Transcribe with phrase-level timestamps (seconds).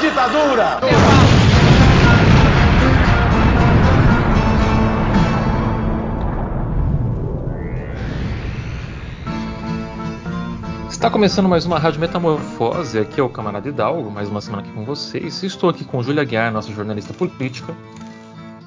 [0.00, 0.80] ditadura!
[10.88, 14.72] Está começando mais uma Rádio Metamorfose, aqui é o Camarada Hidalgo, mais uma semana aqui
[14.72, 15.42] com vocês.
[15.42, 17.74] Estou aqui com Júlia Guiar, nossa jornalista política.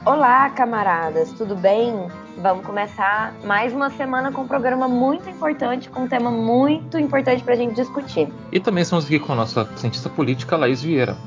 [0.06, 2.08] Olá, camaradas, tudo bem?
[2.38, 7.44] Vamos começar mais uma semana com um programa muito importante, com um tema muito importante
[7.44, 8.32] para a gente discutir.
[8.50, 11.18] E também estamos aqui com a nossa cientista política, Laís Vieira.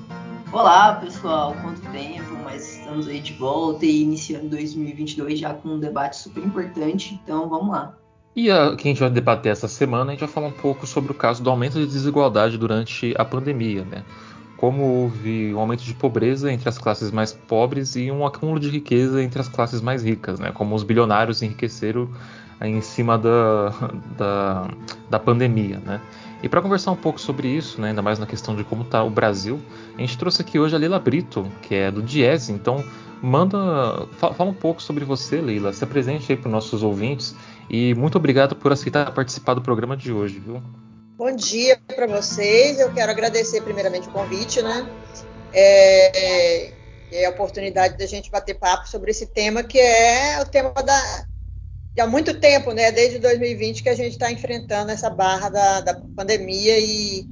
[0.51, 5.79] Olá, pessoal, quanto tempo, mas estamos aí de volta e iniciando 2022 já com um
[5.79, 7.95] debate super importante, então vamos lá.
[8.34, 10.87] E o que a gente vai debater essa semana, a gente vai falar um pouco
[10.87, 14.02] sobre o caso do aumento de desigualdade durante a pandemia, né?
[14.62, 18.71] Como houve um aumento de pobreza entre as classes mais pobres e um acúmulo de
[18.71, 20.52] riqueza entre as classes mais ricas, né?
[20.52, 22.09] como os bilionários enriqueceram
[22.61, 23.71] em cima da,
[24.16, 24.69] da,
[25.10, 25.80] da pandemia.
[25.85, 26.01] Né?
[26.45, 29.02] E para conversar um pouco sobre isso, né, ainda mais na questão de como está
[29.02, 29.59] o Brasil,
[29.99, 32.52] a gente trouxe aqui hoje a Leila Brito, que é do Diese.
[32.52, 32.85] Então,
[33.21, 35.73] manda, fala um pouco sobre você, Leila.
[35.73, 37.35] Se apresente aí para os nossos ouvintes
[37.69, 40.63] e muito obrigado por aceitar participar do programa de hoje, viu?
[41.24, 42.80] Bom dia para vocês.
[42.80, 44.84] Eu quero agradecer primeiramente o convite, né?
[45.52, 46.73] É,
[47.12, 51.24] é a oportunidade da gente bater papo sobre esse tema que é o tema da
[52.01, 52.90] há muito tempo, né?
[52.90, 57.24] Desde 2020 que a gente está enfrentando essa barra da, da pandemia e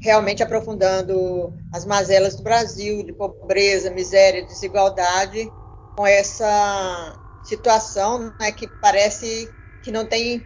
[0.00, 5.48] realmente aprofundando as mazelas do Brasil de pobreza, miséria, desigualdade,
[5.96, 8.50] com essa situação, né?
[8.50, 9.48] Que parece
[9.84, 10.44] que não tem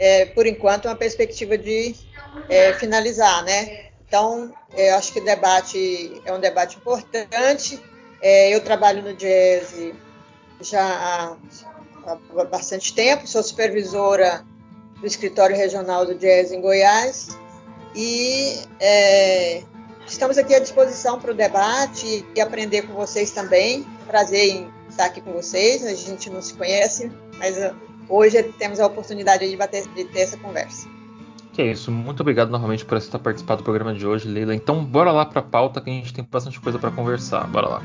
[0.00, 1.94] é, por enquanto, uma perspectiva de
[2.48, 3.90] é, finalizar, né?
[4.08, 7.78] Então, eu acho que o debate é um debate importante.
[8.22, 9.92] É, eu trabalho no Jazz
[10.62, 11.36] já há,
[12.06, 14.44] há, bastante tempo, sou supervisora
[14.98, 17.28] do escritório regional do Jazz em Goiás
[17.94, 19.62] e é,
[20.06, 23.86] estamos aqui à disposição para o debate e aprender com vocês também.
[24.06, 25.84] Prazer em estar aqui com vocês.
[25.84, 27.56] A gente não se conhece, mas
[28.10, 30.88] hoje temos a oportunidade de, bater, de ter essa conversa.
[31.52, 34.54] Que é isso, muito obrigado novamente por estar participando do programa de hoje, Leila.
[34.54, 37.46] Então, bora lá para a pauta que a gente tem bastante coisa para conversar.
[37.46, 37.82] Bora lá.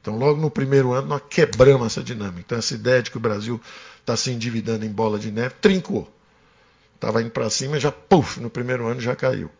[0.00, 2.40] Então, logo no primeiro ano, nós quebramos essa dinâmica.
[2.40, 3.60] Então, essa ideia de que o Brasil
[4.00, 6.08] está se endividando em bola de neve, trincou.
[6.94, 9.50] Estava indo para cima e já, puf, no primeiro ano já caiu.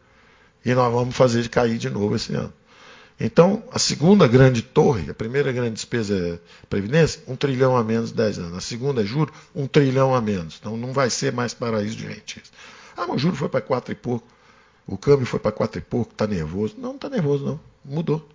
[0.65, 2.53] E nós vamos fazer de cair de novo esse ano.
[3.21, 8.11] Então, a segunda grande torre, a primeira grande despesa é previdência, um trilhão a menos
[8.11, 8.59] 10 anos.
[8.59, 10.59] A segunda é juro, um trilhão a menos.
[10.61, 12.51] Então, não vai ser mais paraíso de rentes.
[12.97, 14.27] Ah, mas o juro foi para quatro e pouco.
[14.87, 16.75] O câmbio foi para quatro e pouco, está nervoso.
[16.77, 17.61] Não, não está nervoso, não.
[17.85, 18.29] Mudou.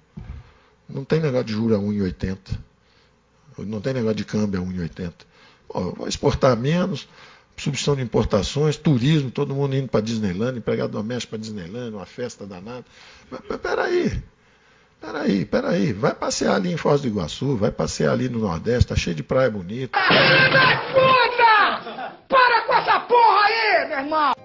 [0.87, 2.37] Não tem negócio de juro a 1,80.
[3.59, 5.13] Não tem negócio de câmbio a 1,80.
[5.97, 7.09] Vai exportar menos,
[7.57, 12.45] substituição de importações, turismo, todo mundo indo para Disneyland, empregado doméstico para Disneyland, uma festa
[12.45, 12.85] danada.
[13.29, 14.23] Mas peraí,
[14.99, 18.95] Peraí, peraí, vai passear ali em Foz do Iguaçu, vai passear ali no Nordeste, tá
[18.95, 19.97] cheio de praia bonita.
[19.99, 22.13] Filho da puta!
[22.27, 24.36] Para com essa porra aí, meu irmão!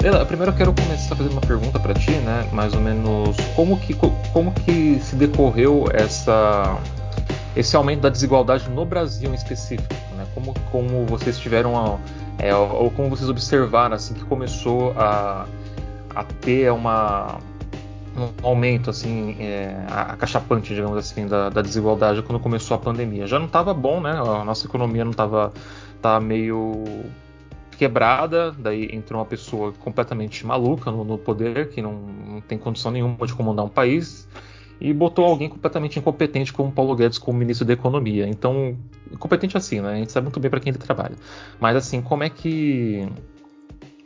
[0.00, 2.48] Primeiro eu quero começar fazendo uma pergunta para ti, né?
[2.54, 3.94] Mais ou menos como que,
[4.32, 6.78] como que se decorreu essa,
[7.54, 10.26] esse aumento da desigualdade no Brasil em específico, né?
[10.34, 11.98] Como, como vocês tiveram, a,
[12.38, 15.44] é, ou como vocês observaram assim que começou a,
[16.14, 17.38] a ter uma
[18.16, 23.26] um aumento assim é, acachapante, digamos assim, da, da, desigualdade quando começou a pandemia.
[23.26, 24.12] Já não estava bom, né?
[24.12, 25.52] A nossa economia não estava
[26.00, 26.84] tá meio
[27.80, 32.90] quebrada, daí entrou uma pessoa completamente maluca no, no poder, que não, não, tem condição
[32.90, 34.28] nenhuma de comandar um país,
[34.78, 38.28] e botou alguém completamente incompetente como Paulo Guedes como ministro da Economia.
[38.28, 38.76] Então,
[39.10, 39.94] incompetente assim, né?
[39.94, 41.16] A gente sabe muito bem para quem ele trabalha.
[41.58, 43.08] Mas assim, como é que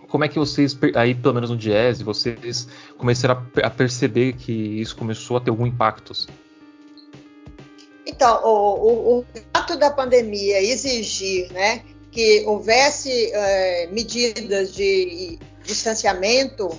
[0.07, 4.95] como é que vocês, aí pelo menos no Diese, vocês começaram a, perceber que isso
[4.95, 6.13] começou a ter algum impacto?
[8.07, 11.83] Então, o, o, o fato da pandemia exigir né,
[12.15, 16.71] que houvesse é, medidas de distanciamento,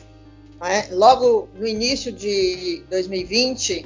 [0.62, 0.88] né?
[0.92, 3.86] logo no início de 2020,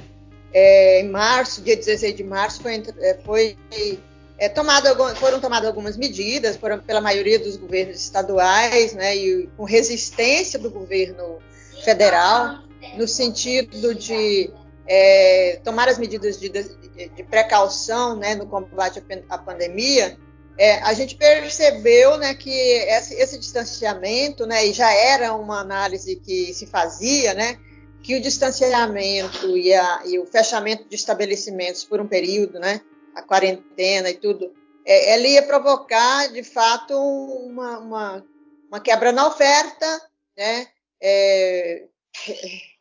[0.54, 3.58] é, em março, dia 16 de março, foi, é, foi
[4.38, 4.86] é, tomado,
[5.16, 10.70] foram tomadas algumas medidas por, pela maioria dos governos estaduais, né, e com resistência do
[10.70, 11.40] governo
[11.84, 12.60] federal,
[12.96, 14.52] no sentido de
[14.86, 20.16] é, tomar as medidas de, de, de precaução né, no combate à pandemia,
[20.60, 26.16] é, a gente percebeu né, que esse, esse, distanciamento, né, e já era uma análise
[26.16, 27.58] que se fazia, né,
[28.02, 32.82] que o distanciamento e, a, e, o fechamento de estabelecimentos por um período, né,
[33.14, 34.52] a quarentena e tudo,
[34.84, 38.26] é, ela ia provocar, de fato, uma, uma,
[38.68, 40.02] uma quebra na oferta,
[40.36, 40.66] né,
[41.00, 41.86] é,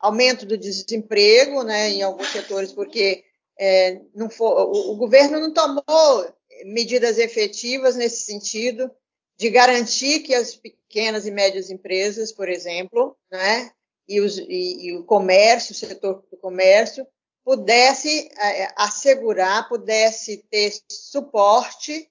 [0.02, 3.24] aumento do desemprego né, em alguns setores, porque
[3.58, 6.28] é, não for, o, o, governo não tomou
[6.66, 8.90] medidas efetivas nesse sentido
[9.38, 13.72] de garantir que as pequenas e médias empresas, por exemplo, né,
[14.08, 17.08] e, os, e, e o comércio, o setor do comércio,
[17.44, 22.10] pudesse é, assegurar, pudesse ter suporte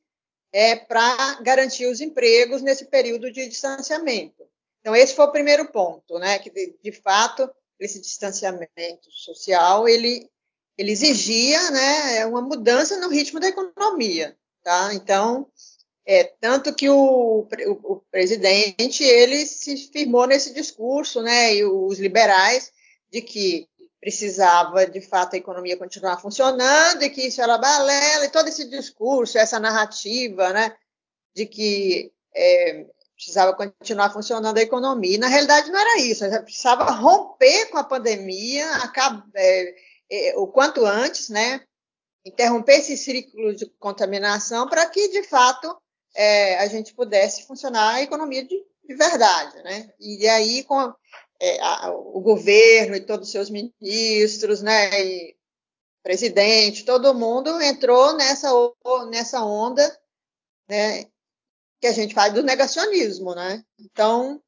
[0.53, 4.49] é, para garantir os empregos nesse período de distanciamento.
[4.81, 6.39] Então, esse foi o primeiro ponto, né?
[6.39, 10.29] Que, de, de fato, esse distanciamento social, ele,
[10.79, 14.95] ele exigia né, uma mudança no ritmo da economia, tá?
[14.95, 15.49] Então,
[16.07, 21.99] é, tanto que o, o, o, presidente, ele se firmou nesse discurso, né, e os
[21.99, 22.73] liberais,
[23.13, 23.69] de que
[24.01, 28.65] precisava, de fato, a economia continuar funcionando e que isso era balela, e todo esse
[28.71, 30.77] discurso, essa narrativa, né,
[31.35, 32.87] de que é,
[33.17, 35.17] precisava continuar funcionando a economia.
[35.17, 38.65] E, na realidade, não era isso, precisava romper com a pandemia
[39.35, 39.75] é, é,
[40.37, 41.63] o quanto antes, né?
[42.25, 45.77] interromper esse ciclo de contaminação para que, de fato,
[46.15, 49.63] é, a gente pudesse funcionar a economia de, de verdade.
[49.63, 49.93] Né?
[49.99, 50.93] E aí, com
[51.41, 55.37] é, a, o governo e todos os seus ministros, né, e
[56.03, 58.51] presidente, todo mundo entrou nessa,
[59.11, 60.01] nessa onda
[60.69, 61.05] né,
[61.81, 63.65] que a gente faz do negacionismo, né?
[63.79, 64.43] Então,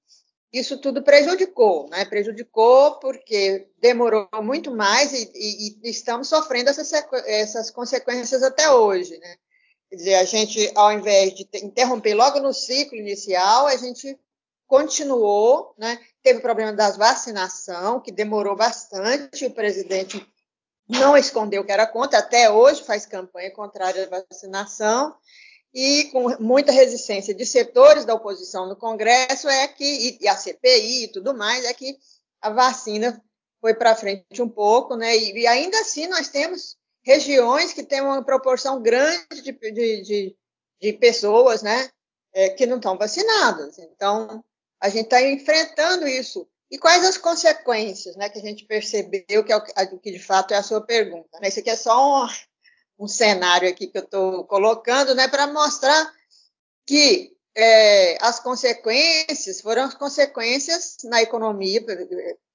[0.52, 2.04] isso tudo prejudicou, né?
[2.04, 6.92] Prejudicou porque demorou muito mais e, e, e estamos sofrendo essas,
[7.26, 9.36] essas, consequências até hoje, né?
[9.88, 14.18] Quer dizer, a gente, ao invés de interromper logo no ciclo inicial, a gente
[14.66, 15.98] continuou, né?
[16.22, 20.24] Teve o problema das vacinação, que demorou bastante, o presidente
[20.88, 25.14] não escondeu que era contra, até hoje faz campanha contrária à vacinação,
[25.72, 31.04] e com muita resistência de setores da oposição no Congresso é que e a CPI
[31.04, 31.96] e tudo mais é que
[32.40, 33.22] a vacina
[33.60, 35.16] foi para frente um pouco, né?
[35.16, 40.36] E, e, ainda assim nós temos regiões que têm uma proporção grande de, de, de,
[40.80, 41.88] de pessoas, né?
[42.32, 43.78] É, que não estão vacinadas.
[43.78, 44.42] Então
[44.80, 46.48] a gente está enfrentando isso.
[46.70, 48.28] E quais as consequências, né?
[48.28, 51.38] Que a gente percebeu que é o que de fato é a sua pergunta.
[51.40, 51.48] Né?
[51.48, 52.28] Isso aqui é só um,
[53.00, 56.12] um cenário aqui que eu estou colocando, né, para mostrar
[56.86, 61.80] que é, as consequências foram as consequências na economia,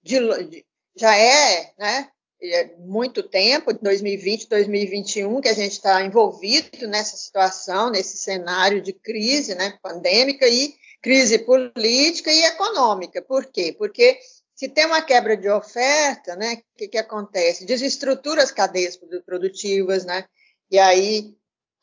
[0.03, 0.65] de, de,
[0.95, 2.09] já é, né,
[2.41, 8.93] é muito tempo, 2020, 2021, que a gente está envolvido nessa situação, nesse cenário de
[8.93, 13.21] crise né, pandêmica e crise política e econômica.
[13.21, 13.73] Por quê?
[13.77, 14.19] Porque
[14.55, 17.65] se tem uma quebra de oferta, né, o que, que acontece?
[17.65, 20.25] Desestrutura as cadeias produtivas, né?
[20.71, 21.35] E aí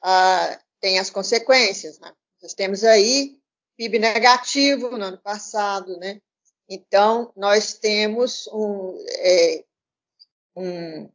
[0.02, 2.12] ah, tem as consequências, né?
[2.42, 3.38] Nós temos aí
[3.76, 6.20] PIB negativo no ano passado, né?
[6.68, 9.64] Então, nós temos um, é,
[10.56, 11.08] um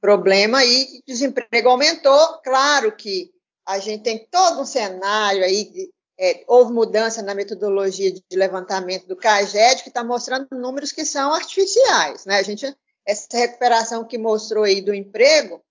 [0.00, 3.32] problema aí, desemprego aumentou, claro que
[3.66, 9.06] a gente tem todo um cenário aí, de, é, houve mudança na metodologia de levantamento
[9.06, 12.38] do CAGED, que está mostrando números que são artificiais, né?
[12.38, 15.62] A gente, essa recuperação que mostrou aí do emprego,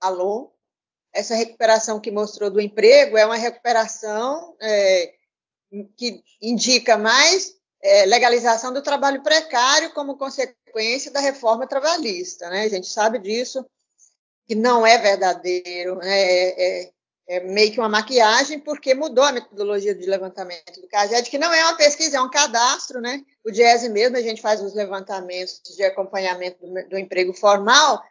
[0.00, 0.52] alô,
[1.12, 5.14] essa recuperação que mostrou do emprego é uma recuperação é,
[5.96, 12.48] que indica mais é, legalização do trabalho precário como consequência da reforma trabalhista.
[12.50, 12.62] Né?
[12.62, 13.64] A gente sabe disso,
[14.46, 16.22] que não é verdadeiro, né?
[16.50, 16.92] é,
[17.28, 21.52] é, meio que uma maquiagem, porque mudou a metodologia de levantamento do CAGED, que não
[21.52, 23.00] é uma pesquisa, é um cadastro.
[23.00, 23.22] Né?
[23.44, 28.02] O DIESE mesmo, a gente faz os levantamentos de acompanhamento do, do emprego formal,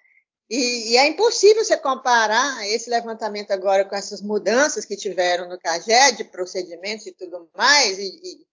[0.50, 5.60] e, e, é impossível você comparar esse levantamento agora com essas mudanças que tiveram no
[5.60, 8.46] CAGED, procedimentos e tudo mais, e,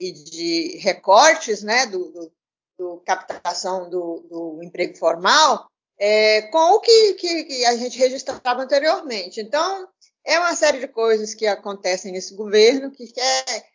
[0.00, 2.32] e, e de recortes né, do, do,
[2.76, 8.62] do captação do, do, emprego formal, é, com o que, que, que, a gente registrava
[8.62, 9.40] anteriormente.
[9.40, 9.88] Então,
[10.24, 13.66] é uma série de coisas que acontecem nesse governo que, quer,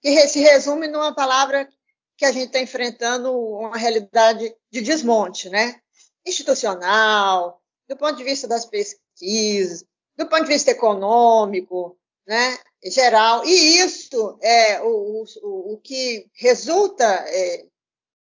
[0.00, 1.68] que se resume numa palavra
[2.16, 5.80] que a gente está enfrentando uma realidade de desmonte, né?
[6.26, 9.84] institucional, do ponto de vista das pesquisas,
[10.16, 13.44] do ponto de vista econômico, né, geral.
[13.44, 17.66] E isso é o, o, o que resulta é,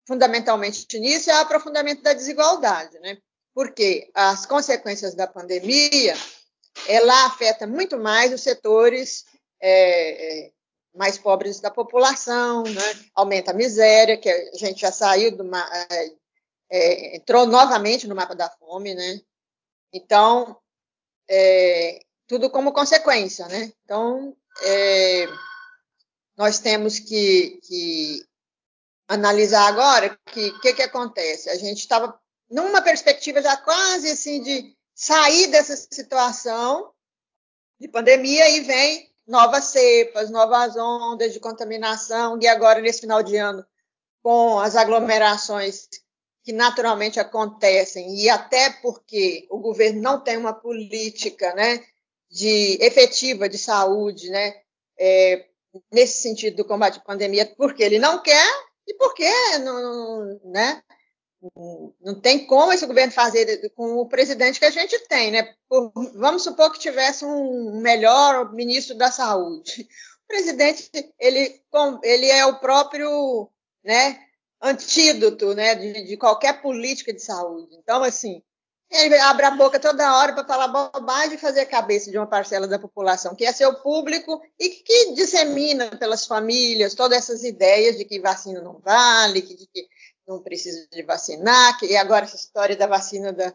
[0.05, 3.17] fundamentalmente nisso é o aprofundamento da desigualdade, né?
[3.53, 6.15] Porque as consequências da pandemia
[6.87, 9.25] ela afeta muito mais os setores
[9.61, 10.51] é, é
[10.93, 12.81] mais pobres da população, né?
[13.15, 16.11] aumenta a miséria, que a gente já saiu do é,
[16.69, 19.21] é, entrou novamente no mapa da fome, né?
[19.91, 20.57] Então,
[21.27, 23.71] é, tudo como consequência, né?
[23.83, 25.27] Então, é,
[26.37, 28.25] nós temos que, que
[29.07, 31.49] analisar agora que que, que acontece.
[31.49, 36.91] A gente estava numa perspectiva já quase assim de sair dessa situação
[37.79, 43.37] de pandemia e vem novas cepas, novas ondas de contaminação, e agora nesse final de
[43.37, 43.65] ano,
[44.21, 45.87] com as aglomerações
[46.43, 51.83] que naturalmente acontecem, e até porque o governo não tem uma política né,
[52.29, 54.53] de efetiva de saúde, né,
[54.99, 55.45] é,
[55.91, 58.47] nesse sentido do combate à pandemia, porque ele não quer
[58.85, 60.83] e porque não, né,
[62.01, 65.53] não tem como esse governo fazer com o presidente que a gente tem, né?
[65.67, 69.87] Por, vamos supor que tivesse um melhor ministro da saúde.
[70.23, 71.61] O presidente, ele,
[72.03, 73.49] ele é o próprio,
[73.83, 74.19] né,
[74.61, 77.75] antídoto, né, de, de qualquer política de saúde.
[77.75, 78.41] Então, assim,
[78.89, 82.27] ele abre a boca toda hora para falar bobagem e fazer a cabeça de uma
[82.27, 87.97] parcela da população, que é seu público e que dissemina pelas famílias todas essas ideias
[87.97, 89.87] de que vacina não vale, que, de que
[90.27, 93.53] não precisa de vacinar, que agora essa história da vacina da,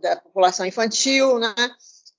[0.00, 1.54] da população infantil, né?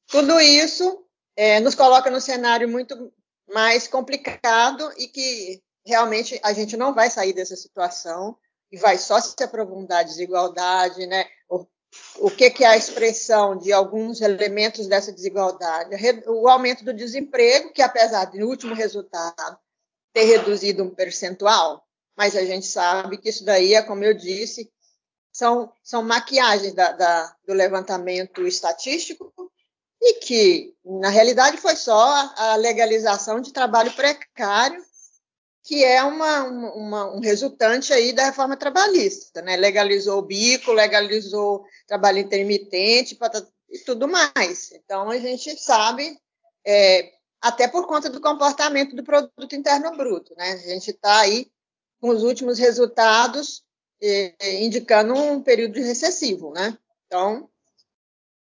[0.07, 3.11] Tudo isso é, nos coloca no cenário muito
[3.53, 8.37] mais complicado e que realmente a gente não vai sair dessa situação
[8.71, 11.25] e vai só se aprofundar a desigualdade, né?
[11.49, 11.65] O,
[12.17, 15.95] o que, que é a expressão de alguns elementos dessa desigualdade?
[16.27, 19.57] O aumento do desemprego, que apesar do último resultado
[20.13, 21.87] ter reduzido um percentual,
[22.19, 24.69] mas a gente sabe que isso daí é, como eu disse,
[25.31, 29.31] são, são maquiagens da, da, do levantamento estatístico
[30.01, 34.83] e que, na realidade, foi só a legalização de trabalho precário,
[35.63, 39.55] que é uma, uma, um resultante aí da reforma trabalhista, né?
[39.55, 43.17] Legalizou o bico, legalizou trabalho intermitente
[43.69, 44.73] e tudo mais.
[44.73, 46.19] Então, a gente sabe,
[46.67, 50.51] é, até por conta do comportamento do produto interno bruto, né?
[50.51, 51.49] A gente está aí
[51.99, 53.63] com os últimos resultados
[54.01, 56.77] eh, indicando um período recessivo, né?
[57.05, 57.49] Então,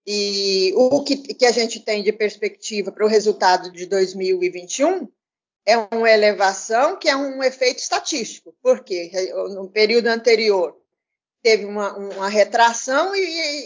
[0.05, 5.07] e o que, que a gente tem de perspectiva para o resultado de 2021
[5.65, 9.11] é uma elevação que é um efeito estatístico, porque
[9.49, 10.79] no período anterior
[11.41, 13.19] teve uma, uma retração e,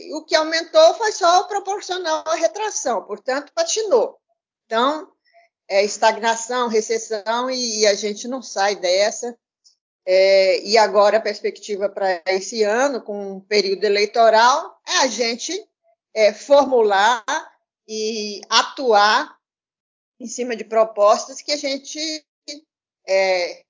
[0.09, 4.17] e, o que aumentou foi só proporcional à retração, portanto, patinou.
[4.65, 5.11] Então,
[5.67, 9.37] é estagnação, recessão e, e a gente não sai dessa.
[10.05, 15.53] É, e agora a perspectiva para esse ano, com um período eleitoral, é a gente
[16.13, 17.23] é, formular
[17.87, 19.37] e atuar
[20.19, 21.99] em cima de propostas que a gente
[23.07, 23.63] é,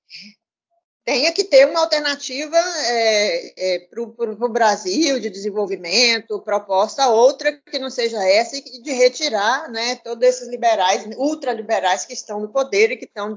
[1.04, 7.78] tenha que ter uma alternativa é, é, para o Brasil de desenvolvimento, proposta outra que
[7.78, 12.92] não seja essa e de retirar né, todos esses liberais, ultraliberais que estão no poder
[12.92, 13.36] e que estão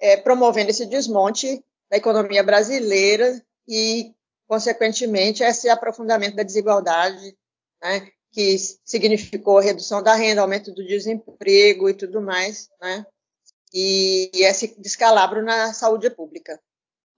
[0.00, 4.14] é, promovendo esse desmonte da economia brasileira e,
[4.46, 7.36] consequentemente, esse aprofundamento da desigualdade,
[7.82, 13.06] né, que significou a redução da renda, aumento do desemprego e tudo mais, né,
[13.72, 16.60] e, e esse descalabro na saúde pública.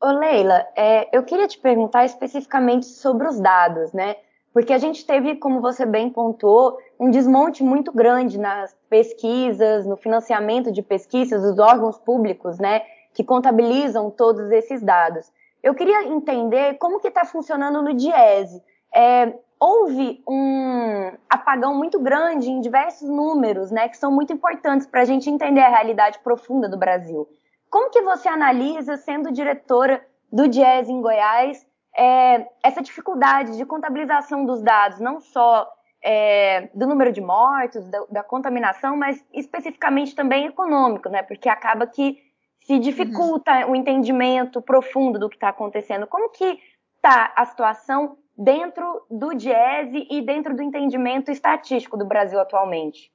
[0.03, 4.17] Ô Leila, é, eu queria te perguntar especificamente sobre os dados, né?
[4.53, 9.97] Porque a gente teve, como você bem pontuou, um desmonte muito grande nas pesquisas, no
[9.97, 12.83] financiamento de pesquisas dos órgãos públicos, né?
[13.13, 15.31] Que contabilizam todos esses dados.
[15.63, 18.63] Eu queria entender como que está funcionando no Diese.
[18.95, 25.03] É, houve um apagão muito grande em diversos números, né, que são muito importantes para
[25.03, 27.29] a gente entender a realidade profunda do Brasil.
[27.69, 34.45] Como que você analisa, sendo diretora do Diese em Goiás, é, essa dificuldade de contabilização
[34.45, 35.69] dos dados, não só
[36.03, 41.23] é, do número de mortos, da, da, contaminação, mas especificamente também econômico, né?
[41.23, 42.19] Porque acaba que
[42.71, 43.73] se dificulta uhum.
[43.73, 46.07] o entendimento profundo do que está acontecendo.
[46.07, 46.57] Como que
[46.95, 53.11] está a situação dentro do DIESE e dentro do entendimento estatístico do Brasil atualmente?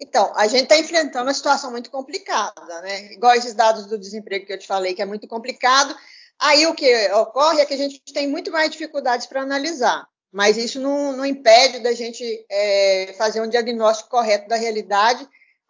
[0.00, 3.12] Então, a gente está enfrentando uma situação muito complicada, né?
[3.12, 5.92] Igual esses dados do desemprego que eu te falei, que é muito complicado.
[6.40, 10.56] Aí o que ocorre é que a gente tem muito mais dificuldades para analisar, mas
[10.56, 15.28] isso não, não impede da gente é, fazer um diagnóstico correto da realidade,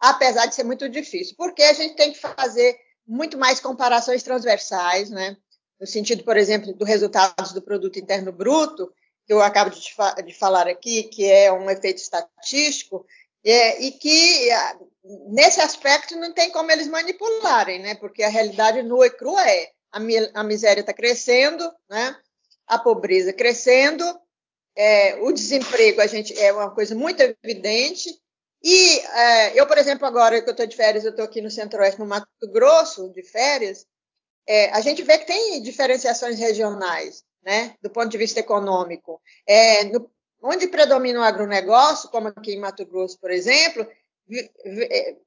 [0.09, 5.09] apesar de ser muito difícil, porque a gente tem que fazer muito mais comparações transversais,
[5.09, 5.37] né?
[5.79, 8.91] no sentido, por exemplo, dos resultados do produto interno bruto,
[9.25, 9.81] que eu acabo de,
[10.25, 13.05] de falar aqui, que é um efeito estatístico,
[13.43, 14.49] é, e que
[15.29, 17.95] nesse aspecto não tem como eles manipularem, né?
[17.95, 19.99] Porque a realidade nua e crua é a,
[20.39, 22.15] a miséria está crescendo, né?
[22.65, 24.05] A pobreza crescendo,
[24.75, 28.09] é, o desemprego a gente é uma coisa muito evidente.
[28.63, 31.51] E é, eu, por exemplo, agora que eu estou de férias, eu estou aqui no
[31.51, 33.85] Centro-Oeste, no Mato Grosso, de férias,
[34.47, 37.75] é, a gente vê que tem diferenciações regionais, né?
[37.81, 39.21] Do ponto de vista econômico.
[39.45, 40.09] É, no,
[40.41, 43.85] onde predomina o agronegócio, como aqui em Mato Grosso, por exemplo,
[44.29, 45.17] é,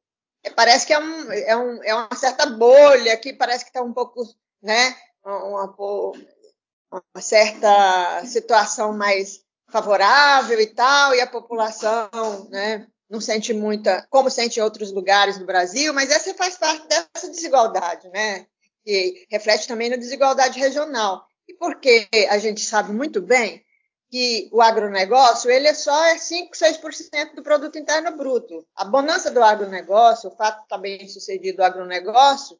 [0.54, 3.92] parece que é, um, é, um, é, uma certa bolha que parece que está um
[3.92, 4.22] pouco,
[4.62, 13.52] né, uma, uma, certa situação mais favorável e tal, e a população, né, não sente
[13.52, 18.46] muita, como sente em outros lugares do Brasil, mas essa faz parte dessa desigualdade, né,
[18.84, 21.26] que reflete também na desigualdade regional.
[21.48, 23.64] E porque a gente sabe muito bem
[24.10, 28.66] que o agronegócio ele é só é 5, 6% do produto interno bruto.
[28.74, 32.58] A bonança do agronegócio, o fato de estar bem sucedido o agronegócio,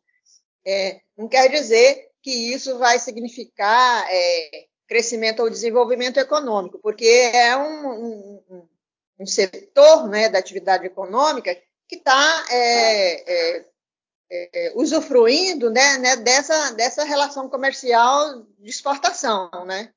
[0.65, 7.57] é, não quer dizer que isso vai significar é, crescimento ou desenvolvimento econômico, porque é
[7.57, 8.69] um, um,
[9.19, 11.55] um setor né, da atividade econômica
[11.89, 13.67] que está é, é,
[14.31, 19.51] é, usufruindo né, né, dessa, dessa relação comercial de exportação.
[19.65, 19.93] Né?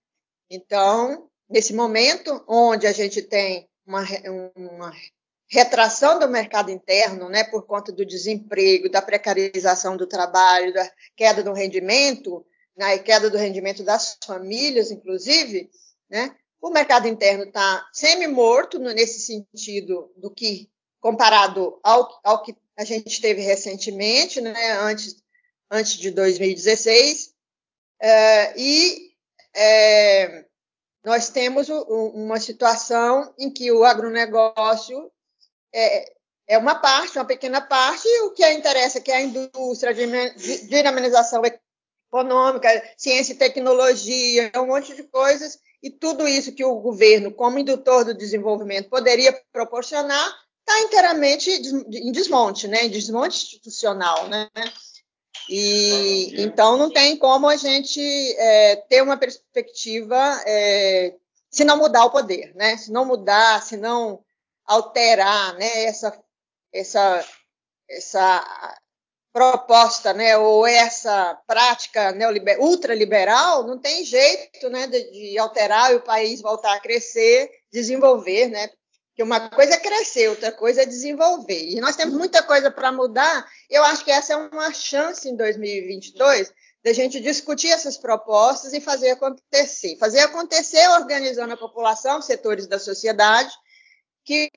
[0.49, 4.03] Então, nesse momento onde a gente tem uma,
[4.55, 4.93] uma
[5.49, 11.41] retração do mercado interno, né, por conta do desemprego, da precarização do trabalho, da queda
[11.41, 12.45] do rendimento,
[12.77, 15.71] né, e queda do rendimento das famílias, inclusive,
[16.09, 22.83] né, o mercado interno está semi-morto nesse sentido do que comparado ao, ao que a
[22.83, 25.15] gente teve recentemente, né, antes,
[25.71, 27.33] antes de 2016,
[28.01, 29.11] é, e
[29.55, 30.45] é,
[31.03, 35.11] nós temos uma situação em que o agronegócio
[35.73, 36.13] é,
[36.47, 40.67] é uma parte, uma pequena parte, e o que interessa que é a indústria, a
[40.67, 41.41] dinamização
[42.11, 47.59] econômica, ciência e tecnologia, um monte de coisas, e tudo isso que o governo, como
[47.59, 52.85] indutor do desenvolvimento, poderia proporcionar, está inteiramente em desmonte, né?
[52.85, 54.27] em desmonte institucional.
[54.27, 54.49] Né?
[55.49, 57.99] E então não tem como a gente
[58.37, 60.15] é, ter uma perspectiva
[60.45, 61.15] é,
[61.49, 62.77] se não mudar o poder, né?
[62.77, 64.23] Se não mudar, se não
[64.65, 65.85] alterar, né?
[65.85, 66.15] Essa
[66.71, 67.25] essa
[67.89, 68.79] essa
[69.39, 70.37] proposta, né?
[70.37, 72.13] Ou essa prática
[72.59, 74.85] ultraliberal, não tem jeito, né?
[74.85, 78.69] De, de alterar e o país voltar a crescer, desenvolver, né?
[79.15, 81.69] que uma coisa é crescer, outra coisa é desenvolver.
[81.69, 83.45] E nós temos muita coisa para mudar.
[83.69, 88.81] Eu acho que essa é uma chance em 2022 da gente discutir essas propostas e
[88.81, 89.97] fazer acontecer.
[89.97, 93.51] Fazer acontecer organizando a população, setores da sociedade,
[94.23, 94.49] que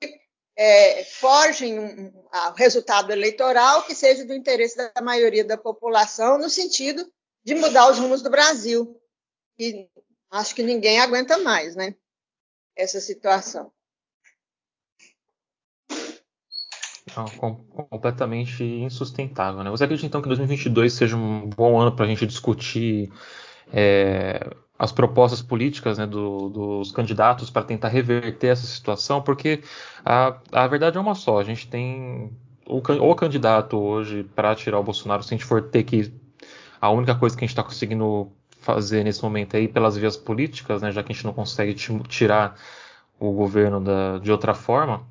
[0.55, 2.13] é, forgem um,
[2.55, 7.05] resultado eleitoral que seja do interesse da maioria da população, no sentido
[7.43, 8.99] de mudar os rumos do Brasil.
[9.57, 9.87] E
[10.31, 11.95] acho que ninguém aguenta mais, né?
[12.75, 13.71] Essa situação.
[17.15, 17.55] Não, com,
[17.89, 19.63] completamente insustentável.
[19.63, 19.69] Né?
[19.69, 23.11] Você acredita então que 2022 seja um bom ano para a gente discutir
[23.71, 24.39] é,
[24.77, 29.21] as propostas políticas né, do, dos candidatos para tentar reverter essa situação?
[29.21, 29.63] Porque
[30.03, 32.31] a, a verdade é uma só: a gente tem
[32.65, 36.13] o, o candidato hoje para tirar o Bolsonaro, se a gente for ter que.
[36.81, 40.17] A única coisa que a gente está conseguindo fazer nesse momento é ir pelas vias
[40.17, 42.57] políticas, né, já que a gente não consegue tirar
[43.19, 45.05] o governo da, de outra forma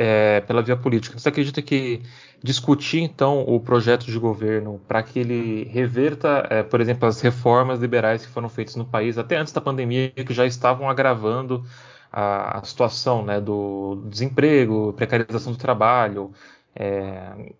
[0.00, 1.18] é, pela via política.
[1.18, 2.00] Você acredita que
[2.42, 7.80] discutir então o projeto de governo para que ele reverta, é, por exemplo, as reformas
[7.80, 11.62] liberais que foram feitas no país até antes da pandemia, que já estavam agravando
[12.10, 16.32] a, a situação né, do desemprego, precarização do trabalho,
[16.74, 17.52] é,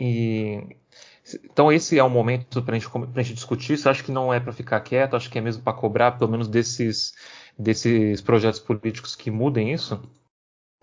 [0.00, 0.66] e
[1.44, 2.78] então esse é o momento para a
[3.22, 3.76] gente discutir.
[3.76, 5.14] Você acha que não é para ficar quieto?
[5.14, 7.14] Acho que é mesmo para cobrar, pelo menos desses
[7.56, 10.02] desses projetos políticos que mudem isso?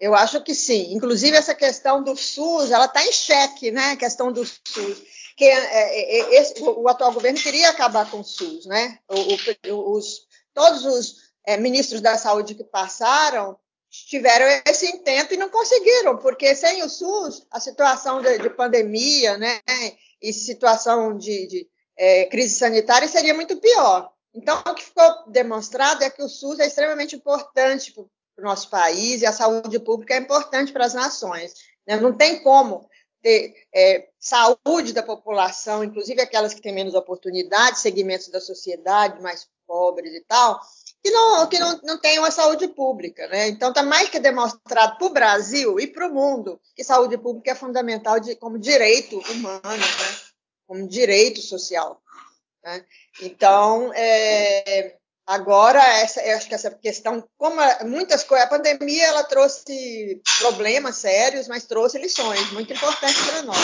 [0.04, 0.94] Eu acho que sim.
[0.94, 3.92] Inclusive, essa questão do SUS, ela está em xeque, né?
[3.92, 5.02] A questão do SUS.
[5.38, 9.00] Que é, é, é, esse, o, atual governo queria acabar com o SUS, né?
[9.08, 11.16] O, o, os, todos os
[11.48, 13.58] é, ministros da saúde que passaram
[13.90, 19.38] tiveram esse intento e não conseguiram, porque sem o SUS, a situação de, de pandemia,
[19.38, 19.62] né?
[20.22, 24.12] E situação de, de é, crise sanitária seria muito pior.
[24.36, 27.94] Então, o que ficou demonstrado é que o SUS é extremamente importante
[28.36, 31.54] para o nosso país e a saúde pública é importante para as nações.
[31.88, 31.98] Né?
[31.98, 32.90] Não tem como
[33.22, 39.48] ter é, saúde da população, inclusive aquelas que têm menos oportunidades, segmentos da sociedade mais
[39.66, 40.60] pobres e tal,
[41.02, 43.28] que não, que não, não tem uma saúde pública.
[43.28, 43.48] Né?
[43.48, 47.52] Então, está mais que demonstrado para o Brasil e para o mundo que saúde pública
[47.52, 50.18] é fundamental de, como direito humano, né?
[50.68, 52.02] como direito social.
[52.64, 52.86] Né?
[53.22, 57.56] Então, é, agora, essa, eu acho que essa questão, como
[57.86, 63.58] muitas coisas, a pandemia ela trouxe problemas sérios, mas trouxe lições muito importantes para nós.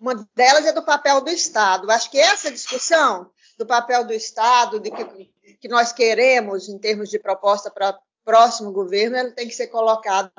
[0.00, 1.90] Uma delas é do papel do Estado.
[1.90, 5.30] Acho que essa discussão do papel do Estado, de que,
[5.60, 9.68] que nós queremos em termos de proposta para o próximo governo, ela tem que ser
[9.68, 10.32] colocada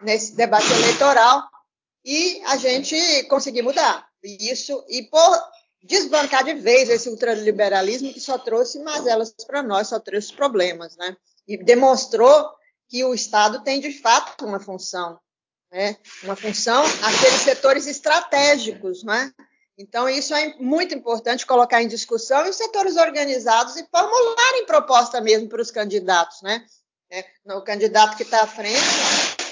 [0.00, 1.42] nesse debate eleitoral
[2.04, 5.42] e a gente conseguir mudar isso e por
[5.86, 11.16] desbancar de vez esse ultraliberalismo que só trouxe mazelas para nós, só trouxe problemas, né?
[11.46, 12.50] E demonstrou
[12.88, 15.18] que o Estado tem de fato uma função,
[15.72, 15.96] né?
[16.22, 19.32] Uma função aqueles setores estratégicos, né?
[19.78, 25.20] Então, isso é muito importante colocar em discussão e os setores organizados e formularem proposta
[25.20, 26.40] mesmo para os candidatos.
[26.40, 26.64] Né?
[27.10, 28.80] É, o candidato que está à frente,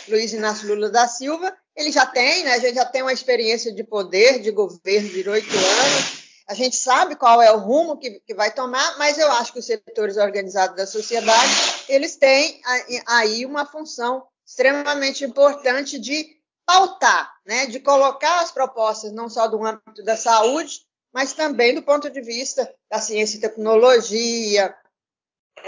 [0.09, 2.55] Luiz Inácio Lula da Silva, ele já tem, né?
[2.55, 6.77] a gente já tem uma experiência de poder, de governo de oito anos, a gente
[6.77, 10.17] sabe qual é o rumo que, que, vai tomar, mas eu acho que os setores
[10.17, 11.53] organizados da sociedade,
[11.89, 12.61] eles têm
[13.07, 19.65] aí uma função extremamente importante de pautar, né, de colocar as propostas não só do
[19.65, 20.81] âmbito da saúde,
[21.13, 24.75] mas também do ponto de vista da ciência e tecnologia,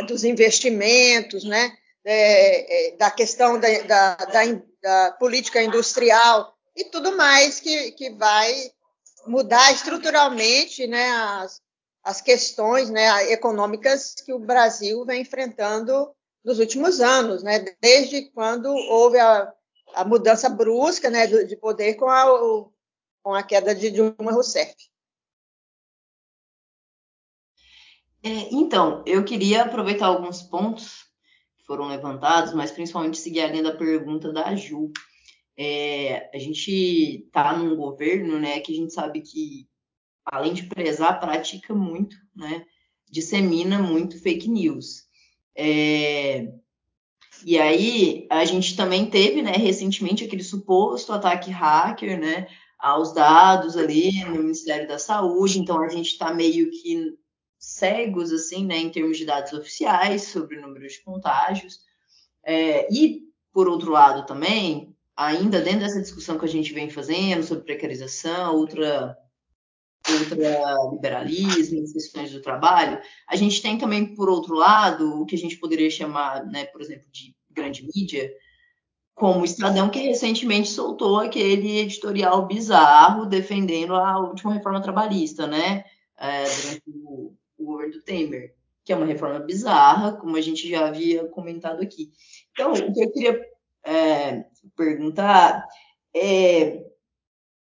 [0.07, 1.73] dos investimentos, né,
[2.05, 4.43] é, é, da questão da, da, da,
[4.83, 8.71] da, política industrial e tudo mais que, que vai
[9.27, 11.61] mudar estruturalmente né, as,
[12.03, 16.11] as questões né, econômicas que o Brasil vem enfrentando
[16.45, 19.53] nos últimos anos, né, desde quando houve a
[19.95, 22.25] a mudança brusca né, de poder com a,
[23.23, 24.75] com a queda de Dilma Rousseff.
[28.23, 31.05] É, então, eu queria aproveitar alguns pontos
[31.57, 34.93] que foram levantados, mas principalmente seguir a linha da pergunta da Ju.
[35.57, 39.67] É, a gente está num governo né, que a gente sabe que,
[40.25, 42.65] além de prezar, pratica muito, né,
[43.11, 45.07] dissemina muito fake news.
[45.57, 46.53] É,
[47.45, 53.77] e aí a gente também teve, né, recentemente aquele suposto ataque hacker, né, aos dados
[53.77, 55.59] ali no Ministério da Saúde.
[55.59, 57.17] Então a gente está meio que
[57.59, 61.81] cegos assim, né, em termos de dados oficiais sobre o número de contágios.
[62.45, 67.43] É, e por outro lado também, ainda dentro dessa discussão que a gente vem fazendo
[67.43, 69.17] sobre precarização, ultra
[70.93, 75.57] liberalismo, questões do trabalho, a gente tem também, por outro lado, o que a gente
[75.57, 78.33] poderia chamar, né, por exemplo, de grande mídia,
[79.15, 85.85] como o Estadão, que recentemente soltou aquele editorial bizarro defendendo a última reforma trabalhista, né,
[86.19, 90.69] é, durante o, o governo do Temer, que é uma reforma bizarra, como a gente
[90.69, 92.13] já havia comentado aqui.
[92.53, 93.56] Então, o que eu queria
[93.87, 94.45] é,
[94.77, 95.65] perguntar
[96.15, 96.83] é,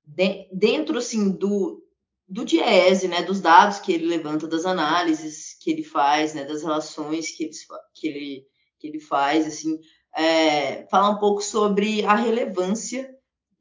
[0.05, 1.83] de, dentro, assim, do,
[2.27, 6.63] do Diese, né, dos dados que ele levanta, das análises que ele faz, né, das
[6.63, 7.53] relações que ele,
[7.95, 8.47] que ele,
[8.79, 9.79] que ele faz, assim,
[10.17, 13.14] é, falar um pouco sobre a relevância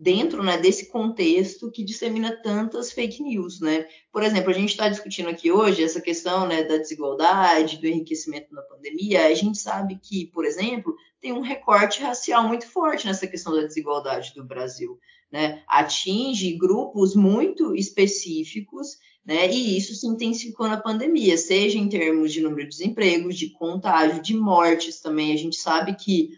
[0.04, 3.88] dentro né, desse contexto que dissemina tantas fake news, né?
[4.12, 8.54] Por exemplo, a gente está discutindo aqui hoje essa questão né, da desigualdade, do enriquecimento
[8.54, 9.26] na pandemia.
[9.26, 13.64] A gente sabe que, por exemplo, tem um recorte racial muito forte nessa questão da
[13.64, 15.00] desigualdade do Brasil
[15.34, 22.32] né, atinge grupos muito específicos, né, e isso se intensificou na pandemia, seja em termos
[22.32, 25.34] de número de desempregos, de contágio, de mortes também.
[25.34, 26.38] A gente sabe que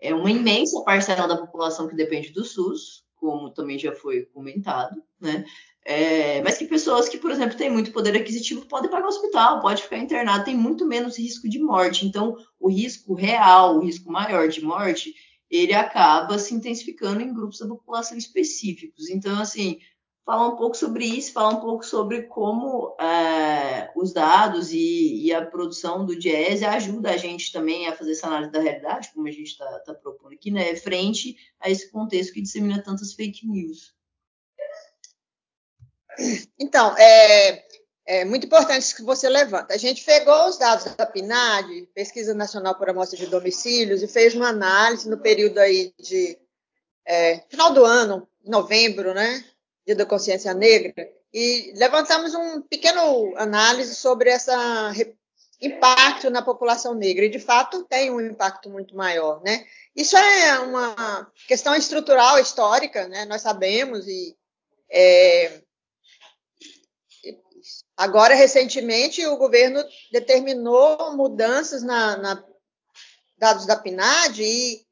[0.00, 5.02] é uma imensa parcela da população que depende do SUS, como também já foi comentado,
[5.20, 5.44] né?
[5.84, 9.60] É, mas que pessoas que, por exemplo, têm muito poder aquisitivo podem pagar o hospital,
[9.60, 12.06] pode ficar internado, tem muito menos risco de morte.
[12.06, 15.14] Então, o risco real, o risco maior de morte,
[15.50, 19.08] ele acaba se intensificando em grupos da população específicos.
[19.08, 19.78] Então, assim,
[20.26, 22.94] falar um pouco sobre isso, falar um pouco sobre como
[23.68, 28.12] é, os dados e, e, a produção do Diese ajuda a gente também a fazer
[28.12, 31.90] essa análise da realidade, como a gente está tá propondo aqui, né, frente a esse
[31.90, 33.94] contexto que dissemina tantas fake news.
[36.58, 37.64] Então, é,
[38.06, 39.74] é muito importante isso que você levanta.
[39.74, 44.34] A gente pegou os dados da PNAD, Pesquisa Nacional por Amostra de Domicílios, e fez
[44.34, 46.38] uma análise no período aí de
[47.06, 49.44] é, final do ano, novembro, né,
[49.86, 50.92] Dia da Consciência Negra,
[51.32, 54.50] e levantamos um pequeno análise sobre esse
[55.60, 59.66] impacto na população negra, e de fato tem um impacto muito maior, né?
[59.94, 63.24] Isso é uma questão estrutural, histórica, né?
[63.24, 64.36] Nós sabemos, e
[64.90, 65.60] é.
[67.96, 72.44] Agora, recentemente, o governo determinou mudanças na, na
[73.36, 74.87] dados da PNAD e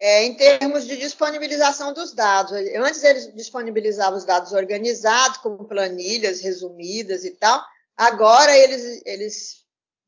[0.00, 2.52] é, em termos de disponibilização dos dados.
[2.52, 7.62] Antes eles disponibilizavam os dados organizados, como planilhas resumidas e tal.
[7.94, 9.60] Agora eles, eles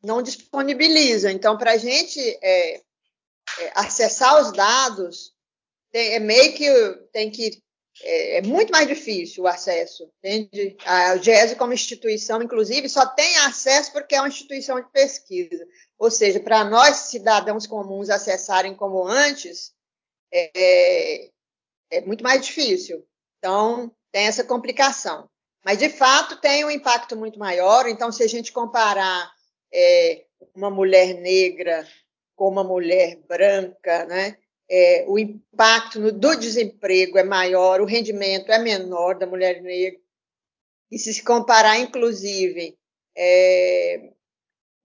[0.02, 1.31] não disponibilizam.
[1.31, 2.83] Então, para a gente é, é,
[3.74, 5.35] acessar os dados,
[5.90, 6.68] tem, é meio que
[7.12, 7.62] tem que
[8.00, 10.11] é, é, muito mais difícil o acesso.
[10.24, 10.74] Entende?
[10.87, 15.66] A GES, como instituição, inclusive, só tem acesso porque é uma instituição de pesquisa.
[15.98, 19.70] Ou seja, para nós, cidadãos comuns, acessarem como antes,
[20.32, 21.30] é,
[21.90, 23.06] é muito mais difícil.
[23.38, 25.28] Então, tem essa complicação.
[25.64, 27.86] Mas, de fato, tem um impacto muito maior.
[27.88, 29.32] Então, se a gente comparar
[29.72, 31.86] é, uma mulher negra
[32.34, 34.36] com uma mulher branca, né?
[34.74, 40.00] é, o impacto no, do desemprego é maior, o rendimento é menor da mulher negra.
[40.90, 42.78] E se se comparar, inclusive,
[43.14, 44.12] é,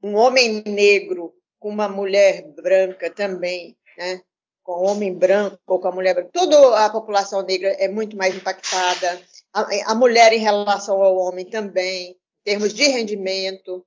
[0.04, 4.22] um homem negro com uma mulher branca também, né?
[4.68, 8.18] Com o homem branco ou com a mulher branca, toda a população negra é muito
[8.18, 9.22] mais impactada,
[9.54, 13.86] a, a mulher em relação ao homem também, em termos de rendimento,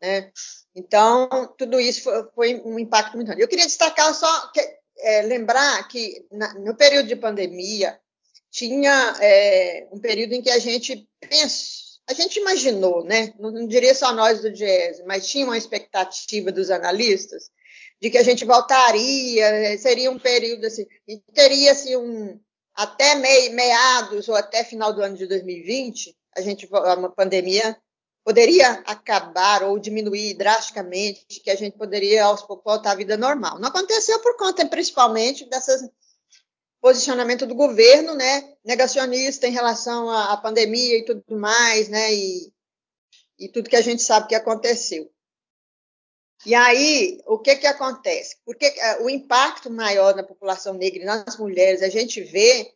[0.00, 0.30] né?
[0.72, 3.42] Então, tudo isso foi, foi um impacto muito grande.
[3.42, 4.60] Eu queria destacar só que
[4.98, 7.98] é, lembrar que na, no período de pandemia
[8.52, 13.34] tinha é, um período em que a gente pensou, a gente imaginou, né?
[13.36, 17.50] Não, não diria só nós do GES, mas tinha uma expectativa dos analistas
[18.00, 20.86] de que a gente voltaria, seria um período assim,
[21.34, 22.40] teria assim um
[22.74, 27.76] até meados ou até final do ano de 2020, a gente uma pandemia
[28.24, 33.58] poderia acabar ou diminuir drasticamente, que a gente poderia aos poucos voltar à vida normal.
[33.58, 35.88] Não aconteceu por conta, principalmente, desses
[36.80, 42.52] posicionamento do governo, né, negacionista em relação à pandemia e tudo mais, né, e,
[43.38, 45.10] e tudo que a gente sabe que aconteceu.
[46.46, 48.36] E aí, o que que acontece?
[48.44, 52.72] Porque uh, o impacto maior na população negra e nas mulheres, a gente vê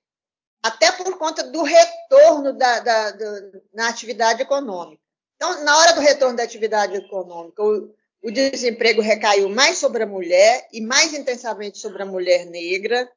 [0.62, 3.40] até por conta do retorno da, da, da
[3.72, 5.02] na atividade econômica.
[5.36, 10.06] Então, na hora do retorno da atividade econômica, o, o desemprego recaiu mais sobre a
[10.06, 13.10] mulher e mais intensamente sobre a mulher negra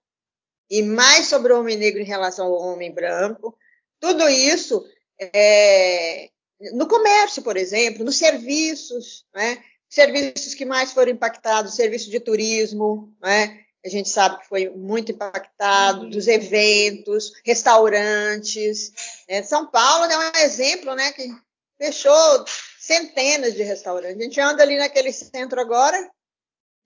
[0.69, 3.57] e mais sobre o homem negro em relação ao homem branco.
[3.99, 4.85] Tudo isso
[5.19, 6.29] é,
[6.73, 9.63] no comércio, por exemplo, nos serviços, né?
[9.89, 13.63] Serviços que mais foram impactados, serviço de turismo, né?
[13.85, 18.91] a gente sabe que foi muito impactado, dos eventos, restaurantes.
[19.27, 19.43] Né?
[19.43, 21.29] São Paulo é um exemplo, né, que
[21.77, 22.45] fechou
[22.79, 24.17] centenas de restaurantes.
[24.17, 25.97] A gente anda ali naquele centro agora,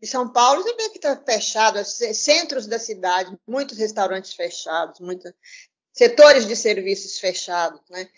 [0.02, 5.32] de São Paulo, você vê que está fechado, centros da cidade, muitos restaurantes fechados, muitos
[5.94, 8.10] setores de serviços fechados, né?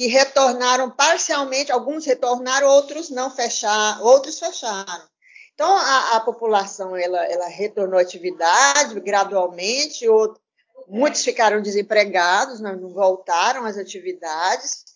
[0.00, 5.06] Que retornaram parcialmente, alguns retornaram, outros não fecharam, outros fecharam.
[5.52, 10.42] Então, a, a população ela, ela retornou à atividade gradualmente, outros,
[10.88, 14.86] muitos ficaram desempregados, não, não voltaram às atividades,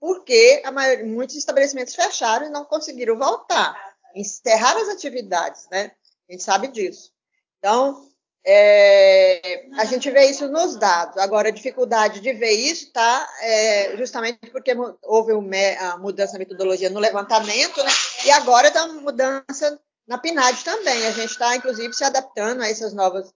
[0.00, 3.76] porque maioria, muitos estabelecimentos fecharam e não conseguiram voltar,
[4.14, 5.92] encerrar as atividades, né?
[6.30, 7.12] A gente sabe disso.
[7.58, 8.08] Então,
[8.48, 11.18] é, a gente vê isso nos dados.
[11.18, 16.88] Agora, a dificuldade de ver isso está é, justamente porque houve a mudança na metodologia
[16.88, 17.90] no levantamento, né?
[18.24, 21.06] E agora está mudança na PNAD também.
[21.08, 23.34] A gente está, inclusive, se adaptando a essas novas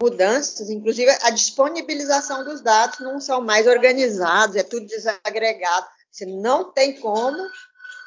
[0.00, 5.86] mudanças, inclusive a disponibilização dos dados não são mais organizados, é tudo desagregado.
[6.10, 7.38] Você não tem como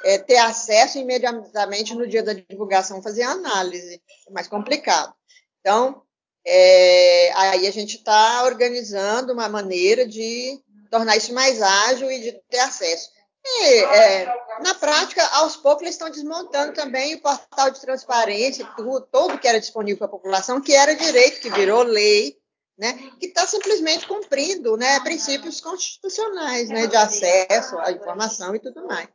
[0.03, 3.99] é, ter acesso imediatamente no dia da divulgação, fazer análise.
[4.27, 5.13] É mais complicado.
[5.59, 6.03] Então,
[6.45, 12.31] é, aí a gente está organizando uma maneira de tornar isso mais ágil e de
[12.49, 13.09] ter acesso.
[13.45, 14.25] E, é,
[14.61, 19.47] na prática, aos poucos, eles estão desmontando também o portal de transparência, tudo, todo que
[19.47, 22.37] era disponível para a população, que era direito, que virou lei,
[22.77, 28.87] né, que está simplesmente cumprindo né, princípios constitucionais né, de acesso à informação e tudo
[28.87, 29.09] mais.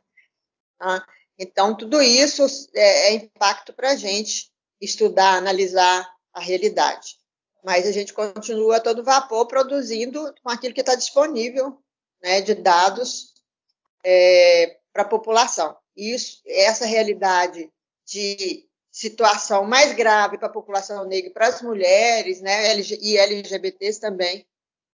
[0.77, 1.05] Tá?
[1.37, 7.18] Então, tudo isso é, é impacto para a gente estudar, analisar a realidade.
[7.63, 11.77] Mas a gente continua todo vapor produzindo com aquilo que está disponível
[12.21, 13.33] né, de dados
[14.03, 15.77] é, para a população.
[15.95, 17.71] Isso, essa realidade
[18.05, 24.47] de situação mais grave para a população negra, para as mulheres, né, e LGBTs também,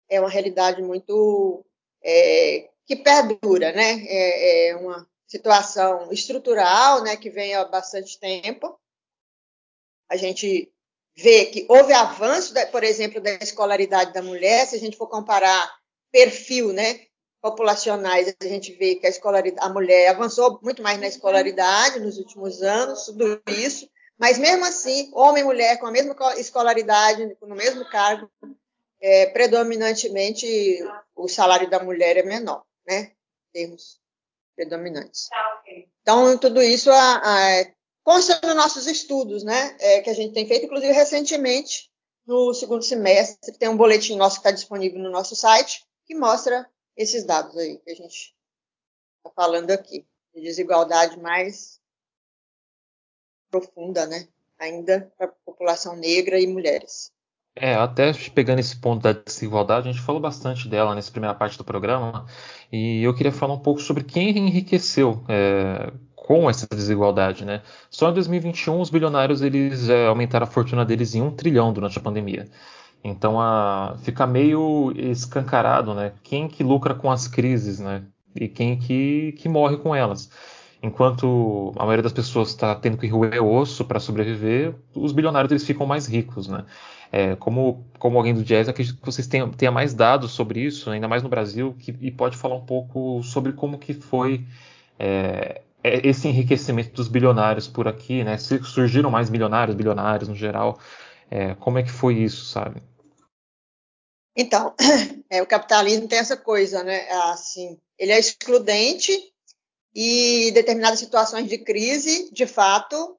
[0.08, 1.64] é uma realidade muito
[2.02, 4.04] é, que perdura, né?
[4.06, 8.78] É, é, uma situação estrutural, né, que vem há bastante tempo.
[10.08, 10.73] A gente
[11.16, 15.72] vê que houve avanço, por exemplo, da escolaridade da mulher, se a gente for comparar
[16.10, 17.00] perfil, né?
[17.44, 22.16] populacionais, a gente vê que a, escolaridade, a mulher avançou muito mais na escolaridade nos
[22.16, 23.86] últimos anos, tudo isso,
[24.18, 28.30] mas mesmo assim, homem e mulher com a mesma escolaridade, no mesmo cargo,
[28.98, 30.46] é, predominantemente
[31.14, 33.12] o salário da mulher é menor, né?
[33.52, 34.00] Termos
[34.56, 35.28] predominantes.
[36.00, 37.66] Então, tudo isso a, a,
[38.04, 39.76] consta nos nossos estudos, né?
[39.80, 41.90] É, que a gente tem feito, inclusive recentemente,
[42.26, 46.68] no segundo semestre, tem um boletim nosso que está disponível no nosso site, que mostra
[46.96, 48.34] esses dados aí que a gente
[49.18, 51.80] está falando aqui, de desigualdade mais
[53.50, 54.28] profunda, né?
[54.58, 57.12] Ainda para a população negra e mulheres.
[57.56, 61.56] É, até pegando esse ponto da desigualdade, a gente falou bastante dela nessa primeira parte
[61.56, 62.26] do programa,
[62.72, 65.92] e eu queria falar um pouco sobre quem enriqueceu é,
[66.26, 67.60] com essa desigualdade, né?
[67.90, 71.98] Só em 2021 os bilionários eles é, aumentaram a fortuna deles em um trilhão durante
[71.98, 72.48] a pandemia.
[73.04, 76.12] Então a, fica meio escancarado, né?
[76.22, 78.04] Quem que lucra com as crises, né?
[78.34, 80.30] E quem que, que morre com elas.
[80.82, 85.66] Enquanto a maioria das pessoas está tendo que roer osso para sobreviver, os bilionários eles
[85.66, 86.64] ficam mais ricos, né?
[87.12, 90.90] É, como, como alguém do jazz, acredito que vocês tenham, tenham mais dados sobre isso,
[90.90, 94.46] ainda mais no Brasil, que, e pode falar um pouco sobre como que foi
[94.98, 98.38] é, esse enriquecimento dos bilionários por aqui, né?
[98.38, 100.78] Surgiram mais milionários, bilionários no geral.
[101.30, 102.82] É, como é que foi isso, sabe?
[104.34, 104.74] Então,
[105.28, 107.08] é, o capitalismo tem essa coisa, né?
[107.30, 109.12] Assim, ele é excludente
[109.94, 113.16] e determinadas situações de crise, de fato,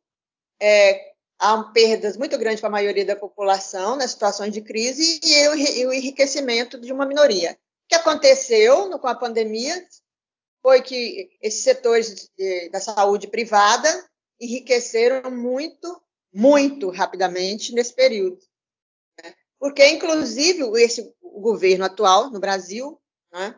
[0.59, 5.85] é, há perdas muito grandes para a maioria da população nas situações de crise e
[5.85, 7.51] o enriquecimento de uma minoria.
[7.51, 9.85] O que aconteceu com a pandemia
[10.65, 13.87] foi que esses setores de, da saúde privada
[14.41, 16.01] enriqueceram muito,
[16.33, 18.39] muito rapidamente nesse período.
[19.23, 19.35] Né?
[19.59, 22.99] Porque, inclusive, esse, o governo atual no Brasil
[23.31, 23.55] né,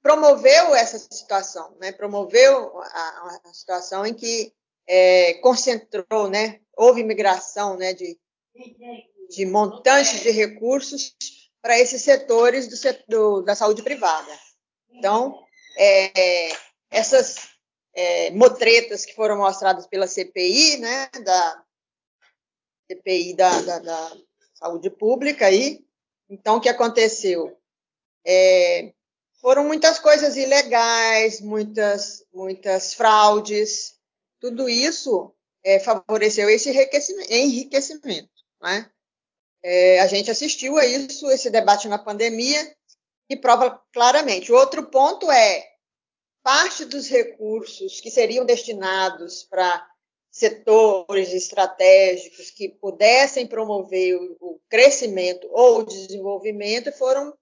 [0.00, 4.52] promoveu essa situação, né, promoveu a, a situação em que
[4.86, 8.16] é, concentrou, né, houve migração né, de,
[9.28, 11.16] de montantes de recursos
[11.60, 12.68] para esses setores
[13.08, 14.30] do, da saúde privada.
[14.92, 15.44] Então,
[15.76, 16.48] é,
[16.90, 17.48] essas
[17.94, 21.64] é, motretas que foram mostradas pela CPI, né, da
[22.90, 24.16] CPI da, da, da
[24.54, 25.84] saúde pública aí,
[26.28, 27.56] então o que aconteceu?
[28.26, 28.92] É,
[29.40, 33.94] foram muitas coisas ilegais, muitas, muitas fraudes,
[34.40, 36.70] tudo isso é, favoreceu esse
[37.30, 38.30] enriquecimento.
[38.60, 38.90] Né?
[39.62, 42.74] É, a gente assistiu a isso, esse debate na pandemia,
[43.28, 44.52] que prova claramente.
[44.52, 45.64] O outro ponto é
[46.42, 49.86] parte dos recursos que seriam destinados para
[50.30, 57.32] setores estratégicos que pudessem promover o, crescimento ou o desenvolvimento foram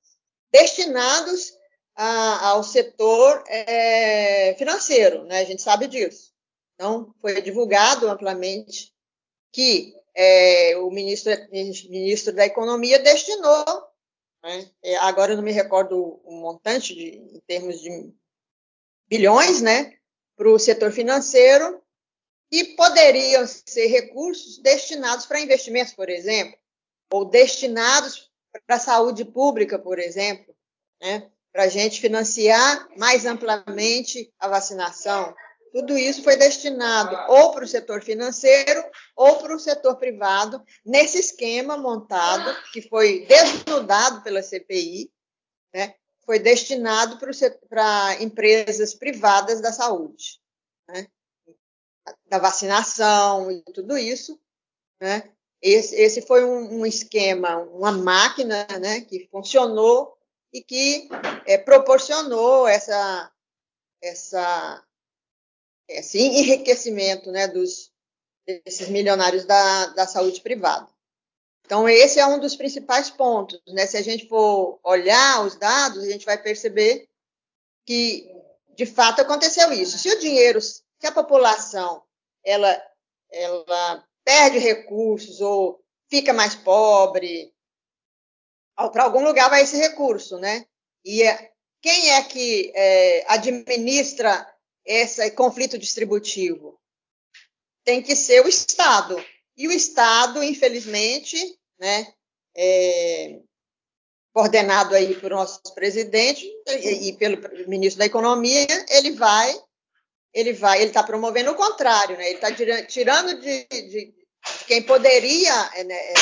[0.53, 1.57] destinados
[1.97, 5.39] a, ao setor é, financeiro, né?
[5.41, 6.33] A gente sabe disso.
[6.75, 8.93] Então, foi divulgado amplamente
[9.51, 13.65] que é, o ministro, ministro da Economia destinou
[14.43, 14.71] né?
[14.83, 18.13] É, agora eu não me recordo o montante de, em termos de
[19.09, 19.97] bilhões, né,
[20.37, 21.83] para o setor financeiro
[22.51, 26.59] e poderiam ser recursos destinados para investimentos, por exemplo,
[27.11, 28.31] ou destinados
[28.67, 30.55] para a saúde pública, por exemplo,
[31.01, 35.35] né, para a gente financiar mais amplamente a vacinação,
[35.73, 38.85] tudo isso foi destinado ou para o setor financeiro
[39.17, 45.11] ou para o setor privado, nesse esquema montado, que foi desnudado pela CPI,
[45.75, 45.95] né?
[46.27, 47.19] foi destinado
[47.69, 50.41] para empresas privadas da saúde,
[50.87, 51.09] né?
[52.27, 54.39] da vacinação e tudo isso.
[55.01, 55.33] Né?
[55.61, 60.19] Esse, esse foi um, um, esquema, uma máquina né, que funcionou
[60.53, 61.09] e que
[61.47, 63.33] é, proporcionou essa,
[64.03, 64.85] essa
[65.89, 67.91] esse enriquecimento né, dos,
[68.47, 70.89] desses milionários da, da saúde privada.
[71.65, 73.61] Então, esse é um dos principais pontos.
[73.69, 73.87] Né?
[73.87, 77.09] Se a gente for olhar os dados, a gente vai perceber
[77.87, 78.31] que,
[78.77, 79.99] de fato, aconteceu isso.
[79.99, 82.03] Se o dinheiro, se a população
[82.45, 82.83] ela,
[83.31, 87.53] ela perde recursos ou fica mais pobre,
[88.93, 90.67] para algum lugar vai esse recurso, né?
[91.05, 94.52] E é, quem é que é, administra
[94.85, 96.79] esse conflito distributivo?
[97.85, 99.23] Tem que ser o Estado.
[99.57, 101.37] E o Estado, infelizmente,
[101.79, 102.13] né,
[102.57, 103.41] é,
[104.33, 109.55] coordenado aí por nosso presidente e, e pelo ministro da Economia, ele vai,
[110.33, 112.27] ele vai, ele está promovendo o contrário, né?
[112.31, 112.51] Ele está
[112.87, 114.15] tirando de, de,
[114.67, 115.55] quem poderia
[115.85, 116.15] né, é,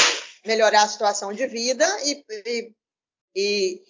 [0.44, 2.74] melhorar a situação de vida e, e,
[3.36, 3.82] e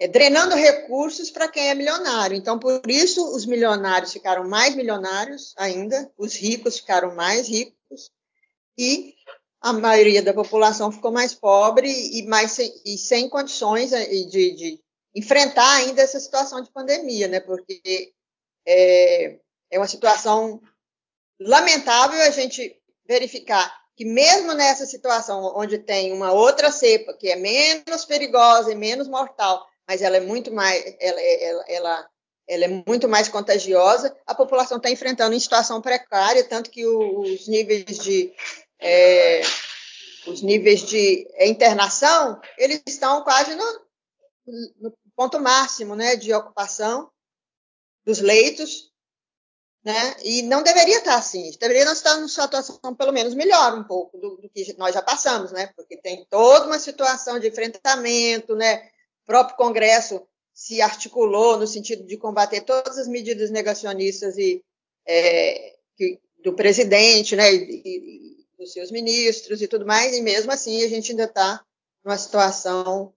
[0.00, 2.34] é, drenando recursos para quem é milionário.
[2.34, 8.10] Então, por isso, os milionários ficaram mais milionários ainda, os ricos ficaram mais ricos,
[8.78, 9.14] e
[9.60, 14.54] a maioria da população ficou mais pobre e, mais sem, e sem condições eh, de,
[14.54, 14.80] de,
[15.14, 17.40] enfrentar ainda essa situação de pandemia, né?
[17.40, 18.14] Porque
[18.66, 19.38] é,
[19.70, 20.62] é uma situação
[21.38, 27.36] lamentável a gente verificar que mesmo nessa situação onde tem uma outra cepa que é
[27.36, 32.10] menos perigosa e menos mortal, mas ela é muito mais, ela, ela, ela,
[32.46, 37.48] ela é muito mais contagiosa, a população está enfrentando em situação precária, tanto que os
[37.48, 38.32] níveis de
[38.78, 39.40] é,
[40.28, 43.80] os níveis de internação, eles estão quase no,
[44.80, 47.10] no ponto máximo né, de ocupação
[48.06, 48.92] dos leitos,
[49.84, 50.14] né?
[50.22, 51.50] E não deveria estar assim.
[51.58, 55.50] Deveria estar numa situação pelo menos melhor um pouco do, do, que nós já passamos,
[55.50, 55.66] né?
[55.74, 58.88] Porque tem toda uma situação de enfrentamento, né?
[59.30, 64.60] Próprio Congresso se articulou no sentido de combater todas as medidas negacionistas e
[65.06, 67.54] é, que, do presidente, né?
[67.54, 71.64] E, e, dos seus ministros e tudo mais, e mesmo assim a gente ainda está
[72.04, 73.14] numa situação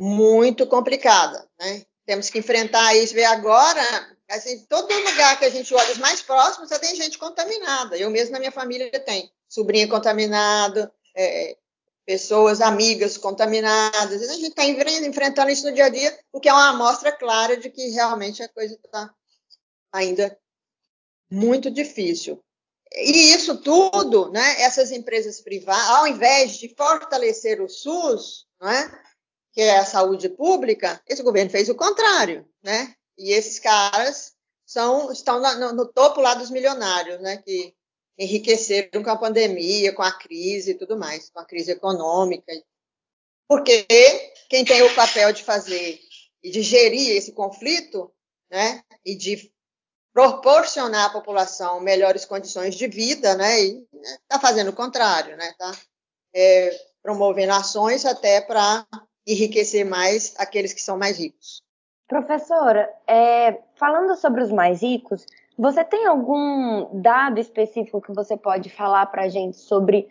[0.00, 1.86] muito complicada, né?
[2.04, 3.80] Temos que enfrentar isso, ver agora,
[4.28, 7.96] assim, todo lugar que a gente olha, os mais próximos, já tem gente contaminada.
[7.96, 11.56] Eu mesmo na minha família tem sobrinha contaminada, é,
[12.08, 14.22] pessoas, amigas contaminadas.
[14.22, 17.54] A gente está enfrentando isso no dia a dia, o que é uma amostra clara
[17.54, 19.14] de que realmente a coisa está
[19.92, 20.34] ainda
[21.30, 22.42] muito difícil.
[22.90, 28.90] E isso tudo, né, essas empresas privadas, ao invés de fortalecer o SUS, né,
[29.52, 32.94] que é a saúde pública, esse governo fez o contrário, né?
[33.18, 34.32] E esses caras
[34.64, 37.74] são, estão no, no topo lá dos milionários, né, que
[38.18, 42.52] enriqueceram com a pandemia, com a crise e tudo mais, com a crise econômica.
[43.48, 43.86] Porque
[44.48, 46.00] quem tem o papel de fazer
[46.42, 48.12] e de gerir esse conflito,
[48.50, 49.52] né, e de
[50.12, 53.60] proporcionar à população melhores condições de vida, né?
[53.60, 55.50] Está né, fazendo o contrário, né?
[55.50, 55.72] Está
[56.34, 56.70] é,
[57.02, 58.84] promovendo ações até para
[59.26, 61.62] enriquecer mais aqueles que são mais ricos.
[62.08, 65.24] Professora, é, falando sobre os mais ricos,
[65.58, 70.08] você tem algum dado específico que você pode falar para a gente sobre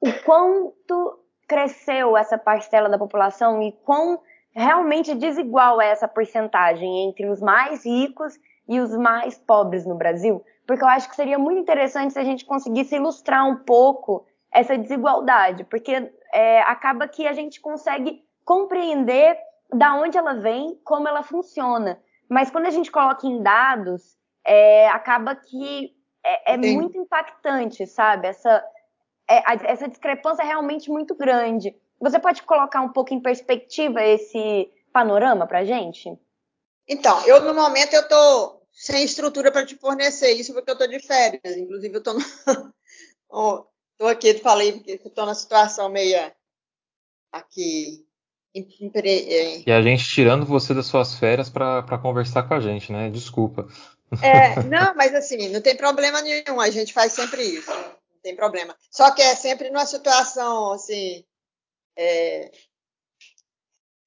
[0.00, 4.20] o quanto cresceu essa parcela da população e quão
[4.50, 8.34] realmente desigual é essa porcentagem entre os mais ricos
[8.68, 10.44] e os mais pobres no Brasil?
[10.66, 14.76] Porque eu acho que seria muito interessante se a gente conseguisse ilustrar um pouco essa
[14.76, 19.38] desigualdade, porque é, acaba que a gente consegue compreender
[19.72, 22.00] da onde ela vem, como ela funciona.
[22.28, 28.28] Mas quando a gente coloca em dados, é, acaba que é, é muito impactante, sabe?
[28.28, 28.64] Essa,
[29.28, 31.74] é, essa discrepância é realmente muito grande.
[32.00, 36.18] Você pode colocar um pouco em perspectiva esse panorama para gente?
[36.88, 40.86] Então, eu no momento eu tô sem estrutura para te fornecer isso porque eu tô
[40.86, 41.56] de férias.
[41.56, 42.20] Inclusive eu tô, no...
[43.30, 43.64] oh,
[43.96, 46.34] tô aqui, falei porque eu tô na situação meia
[47.30, 48.04] aqui.
[49.66, 53.08] E a gente tirando você das suas férias para conversar com a gente, né?
[53.08, 53.66] Desculpa.
[54.20, 58.36] É, não, mas assim, não tem problema nenhum, a gente faz sempre isso, não tem
[58.36, 58.76] problema.
[58.90, 61.24] Só que é sempre numa situação, assim,
[61.96, 62.50] é,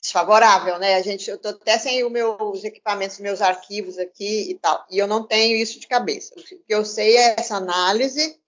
[0.02, 0.96] desfavorável, né?
[0.96, 4.98] A gente, eu tô até sem os meus equipamentos, meus arquivos aqui e tal, e
[5.00, 6.36] eu não tenho isso de cabeça.
[6.38, 8.40] O que eu sei é essa análise,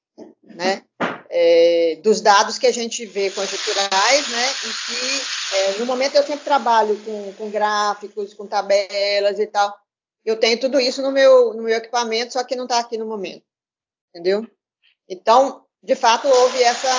[0.44, 0.84] né?
[1.30, 4.50] É, dos dados que a gente vê conjecturais, né?
[4.64, 9.76] E que é, no momento eu sempre trabalho com, com gráficos, com tabelas e tal.
[10.28, 13.06] Eu tenho tudo isso no meu, no meu equipamento, só que não está aqui no
[13.06, 13.46] momento,
[14.10, 14.46] entendeu?
[15.08, 16.90] Então, de fato, houve essa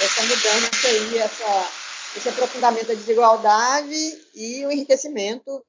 [0.00, 1.70] essa mudança aí, essa
[2.16, 5.62] esse aprofundamento da desigualdade e o enriquecimento,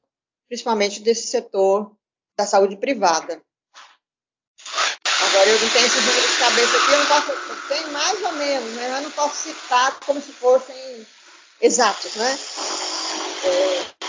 [0.47, 1.93] principalmente desse setor
[2.37, 3.41] da saúde privada.
[5.27, 8.23] Agora, eu não tenho esse número de cabeça aqui, eu não posso, eu tenho mais
[8.23, 11.05] ou menos, mas eu não posso citar como se fossem
[11.59, 12.39] exatos, né?
[13.43, 14.08] É,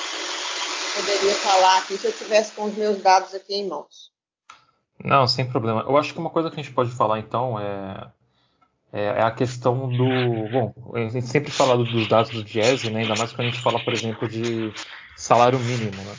[0.94, 4.10] poderia falar aqui se eu tivesse com os meus dados aqui em mãos.
[5.02, 5.82] Não, sem problema.
[5.82, 8.10] Eu acho que uma coisa que a gente pode falar então é
[8.92, 10.48] é, é, a questão do.
[10.50, 13.02] Bom, a gente sempre fala dos dados do jazz, né?
[13.02, 14.72] ainda mais quando a gente fala, por exemplo, de
[15.16, 16.02] salário mínimo.
[16.02, 16.16] Né?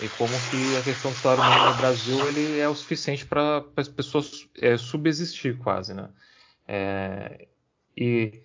[0.00, 3.62] E como que a questão do salário mínimo no Brasil ele é o suficiente para
[3.76, 5.92] as pessoas é, subsistir quase.
[5.92, 6.08] Né?
[6.66, 7.46] É,
[7.96, 8.42] e,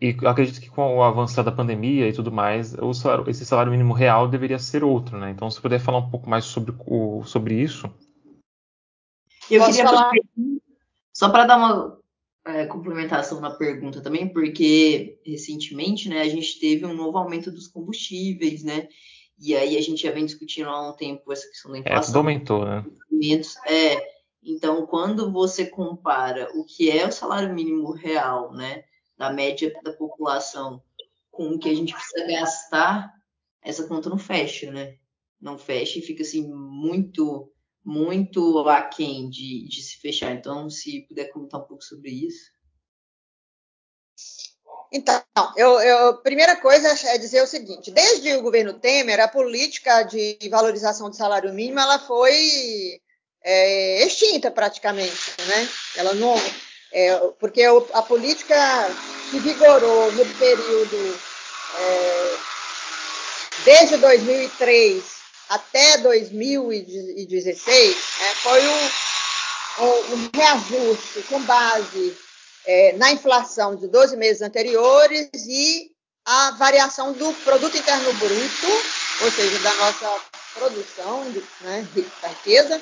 [0.00, 3.92] e acredito que com o avanço da pandemia e tudo mais, salário, esse salário mínimo
[3.92, 5.18] real deveria ser outro.
[5.18, 5.30] Né?
[5.30, 7.86] Então, se puder falar um pouco mais sobre, o, sobre isso.
[9.50, 10.10] Eu Posso queria falar,
[11.12, 11.98] só para dar uma
[12.46, 17.68] é, complementação na pergunta também, porque recentemente, né, a gente teve um novo aumento dos
[17.68, 18.88] combustíveis, né?
[19.38, 22.06] E aí a gente já vem discutindo há um tempo essa questão da É, inflação.
[22.06, 22.84] tudo aumentou, né?
[23.66, 24.02] É,
[24.42, 28.84] então, quando você compara o que é o salário mínimo real, né,
[29.20, 30.82] da média da população,
[31.30, 33.14] com o que a gente precisa gastar,
[33.60, 34.96] essa conta não fecha, né?
[35.38, 37.52] Não fecha e fica assim muito,
[37.84, 40.32] muito aquém de, de se fechar.
[40.32, 42.50] Então, se puder comentar um pouco sobre isso.
[44.90, 45.22] Então,
[45.54, 50.38] eu, eu, primeira coisa é dizer o seguinte: desde o governo Temer, a política de
[50.50, 52.98] valorização do salário mínimo ela foi
[53.44, 55.68] é, extinta praticamente, né?
[55.96, 56.34] Ela não,
[56.92, 57.62] é, porque
[57.92, 58.56] a política
[59.30, 61.18] que vigorou no período
[61.78, 62.36] é,
[63.64, 72.16] desde 2003 até 2016 né, foi um, um, reajuste com base
[72.66, 75.90] é, na inflação de 12 meses anteriores e
[76.24, 78.66] a variação do produto interno bruto,
[79.22, 80.20] ou seja, da nossa
[80.54, 81.24] produção
[81.62, 81.86] né,
[82.22, 82.80] riqueza,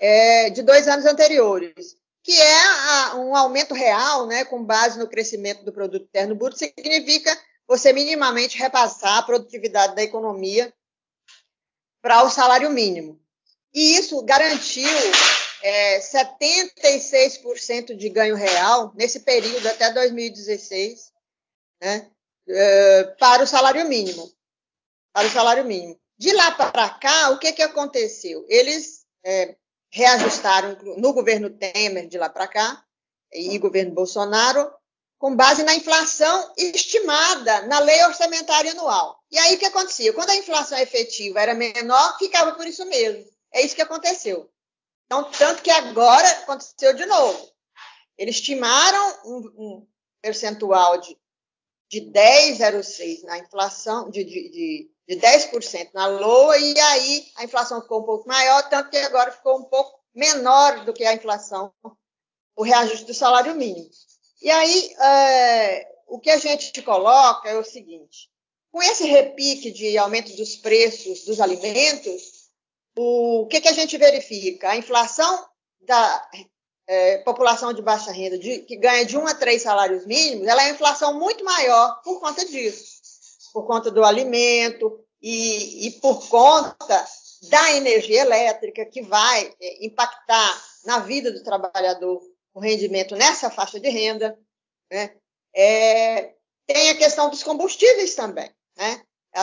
[0.00, 5.06] é, de dois anos anteriores, que é a, um aumento real, né, com base no
[5.06, 10.72] crescimento do produto interno bruto, significa você minimamente repassar a produtividade da economia
[12.00, 13.20] para o salário mínimo.
[13.74, 14.88] E isso garantiu
[15.62, 21.12] é, 76% de ganho real nesse período até 2016,
[21.82, 22.10] né,
[22.48, 24.32] é, para o salário mínimo.
[25.12, 26.00] Para o salário mínimo.
[26.16, 28.46] De lá para cá, o que, que aconteceu?
[28.48, 29.56] Eles é,
[29.94, 32.84] reajustaram no governo Temer de lá para cá
[33.32, 34.68] e governo Bolsonaro
[35.18, 39.22] com base na inflação estimada na lei orçamentária anual.
[39.30, 40.12] E aí o que acontecia?
[40.12, 43.24] Quando a inflação efetiva era menor, ficava por isso mesmo.
[43.52, 44.50] É isso que aconteceu.
[45.06, 47.48] Então, tanto que agora aconteceu de novo.
[48.18, 49.88] Eles estimaram um, um
[50.20, 51.16] percentual de,
[51.88, 57.82] de 10,06 na inflação, de, de, de, de 10% na LOA, e aí a inflação
[57.82, 61.72] ficou um pouco maior, tanto que agora ficou um pouco menor do que a inflação,
[62.56, 63.90] o reajuste do salário mínimo.
[64.40, 68.30] E aí, é, o que a gente coloca é o seguinte:
[68.70, 72.50] com esse repique de aumento dos preços dos alimentos,
[72.96, 74.70] o que, que a gente verifica?
[74.70, 75.46] A inflação
[75.80, 76.30] da
[76.86, 80.64] é, população de baixa renda, de, que ganha de um a três salários mínimos, ela
[80.64, 82.93] é inflação muito maior por conta disso,
[83.54, 87.06] por conta do alimento e, e por conta
[87.48, 92.20] da energia elétrica, que vai é, impactar na vida do trabalhador
[92.52, 94.36] o rendimento nessa faixa de renda.
[94.90, 95.14] Né?
[95.54, 96.34] É,
[96.66, 98.50] tem a questão dos combustíveis também.
[98.76, 99.02] Né?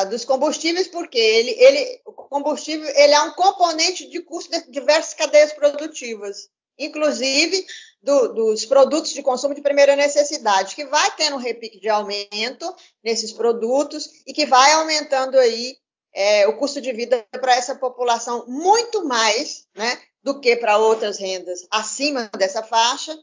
[0.10, 5.14] Dos combustíveis, porque ele, ele, o combustível ele é um componente de custo de diversas
[5.14, 7.66] cadeias produtivas, inclusive
[8.02, 12.76] do, dos produtos de consumo de primeira necessidade, que vai tendo um repique de aumento
[13.04, 15.78] nesses produtos e que vai aumentando aí
[16.14, 21.18] é, o custo de vida para essa população muito mais né, do que para outras
[21.18, 23.18] rendas acima dessa faixa,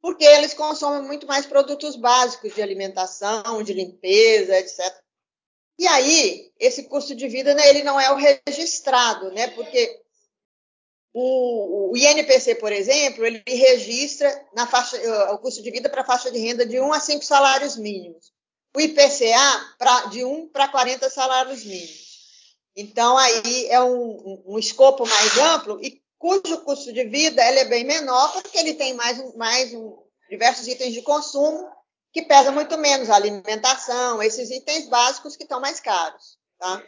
[0.00, 4.94] porque eles consomem muito mais produtos básicos de alimentação, de limpeza, etc.
[5.78, 10.03] E aí, esse custo de vida, né, ele não é o registrado, né, porque
[11.14, 14.28] o, o INPC, por exemplo, ele registra
[14.68, 14.96] faixa,
[15.32, 18.32] o custo de vida para a faixa de renda de 1 a 5 salários mínimos.
[18.76, 22.04] O IPCA pra, de 1 para 40 salários mínimos.
[22.76, 27.64] Então, aí é um, um, um escopo mais amplo e cujo custo de vida é
[27.66, 29.96] bem menor, porque ele tem mais, mais um,
[30.28, 31.70] diversos itens de consumo
[32.12, 36.36] que pesam muito menos, alimentação, esses itens básicos que estão mais caros.
[36.58, 36.82] Tá?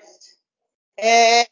[0.98, 1.46] É,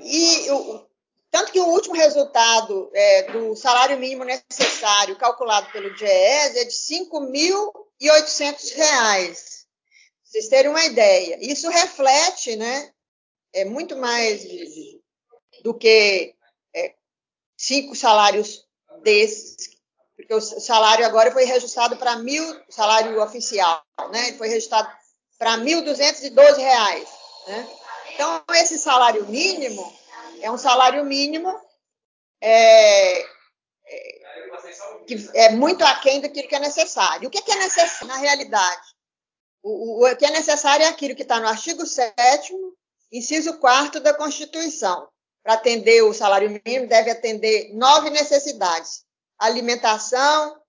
[0.00, 0.89] e o,
[1.30, 6.74] tanto que o último resultado é, do salário mínimo necessário calculado pelo DIEES é de
[6.74, 6.80] R$
[8.00, 9.60] 5.800.
[10.24, 11.38] Vocês terem uma ideia.
[11.40, 12.92] Isso reflete né,
[13.52, 14.42] é muito mais
[15.62, 16.34] do que
[16.74, 16.94] é,
[17.56, 18.66] cinco salários
[19.02, 19.70] desses,
[20.16, 24.34] porque o salário agora foi reajustado para mil, salário oficial, né?
[24.34, 24.90] Foi reajustado
[25.38, 27.06] para R$ 1.212.
[27.46, 27.68] Né?
[28.14, 29.99] Então, esse salário mínimo
[30.42, 31.48] é um salário mínimo
[32.40, 33.26] é, é,
[35.06, 37.28] que é muito aquém daquilo que é necessário.
[37.28, 38.88] O que é, necessário na realidade?
[39.62, 42.54] O, o, o que é necessário é aquilo que está no artigo 7
[43.12, 45.08] inciso 4 da Constituição.
[45.42, 49.04] Para atender o salário mínimo, deve atender nove necessidades:
[49.38, 50.60] alimentação,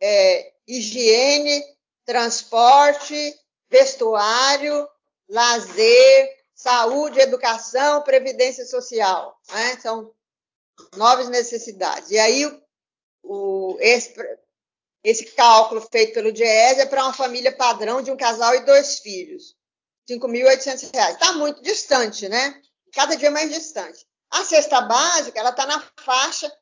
[0.00, 1.64] é, higiene,
[2.04, 3.38] transporte,
[3.70, 4.88] vestuário,
[5.28, 9.40] lazer, saúde, educação, previdência social.
[9.48, 9.78] Né?
[9.80, 10.12] São
[10.96, 12.10] nove necessidades.
[12.10, 12.44] E aí,
[13.22, 14.12] o, esse,
[15.04, 18.98] Esse cálculo feito pelo DIES é para uma família padrão de um casal e dois
[18.98, 19.56] filhos.
[20.08, 21.12] R$ 5.800.
[21.12, 22.60] Está muito distante, né?
[22.92, 24.04] Cada dia mais distante.
[24.30, 26.52] A cesta básica, ela está na faixa,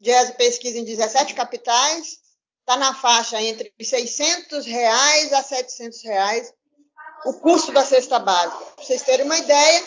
[0.00, 2.18] DIES pesquisa em 17 capitais,
[2.60, 6.54] está na faixa entre 600 reais a 700 reais
[7.24, 8.64] o custo da cesta básica.
[8.76, 9.82] Para vocês terem uma ideia,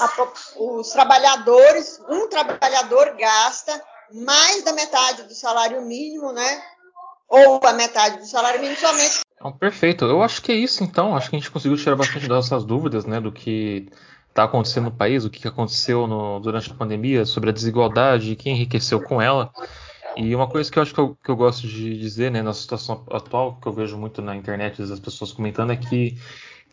[0.00, 0.10] a,
[0.58, 3.82] os trabalhadores, um trabalhador gasta
[4.12, 6.62] mais da metade do salário mínimo, né?
[7.28, 9.20] Ou a metade do salário mínimo somente.
[9.34, 10.04] Então, perfeito.
[10.04, 11.16] Eu acho que é isso, então.
[11.16, 13.20] Acho que a gente conseguiu tirar bastante dessas dúvidas, né?
[13.20, 13.88] Do que
[14.28, 18.54] está acontecendo no país, o que aconteceu no, durante a pandemia, sobre a desigualdade, quem
[18.54, 19.50] enriqueceu com ela.
[20.16, 22.54] E uma coisa que eu acho que eu, que eu gosto de dizer, né, na
[22.54, 26.16] situação atual, que eu vejo muito na internet as pessoas comentando, é que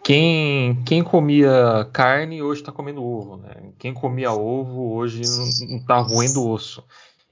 [0.03, 3.71] quem, quem comia carne hoje está comendo ovo, né?
[3.79, 5.21] Quem comia ovo hoje
[5.67, 6.83] não está roendo osso.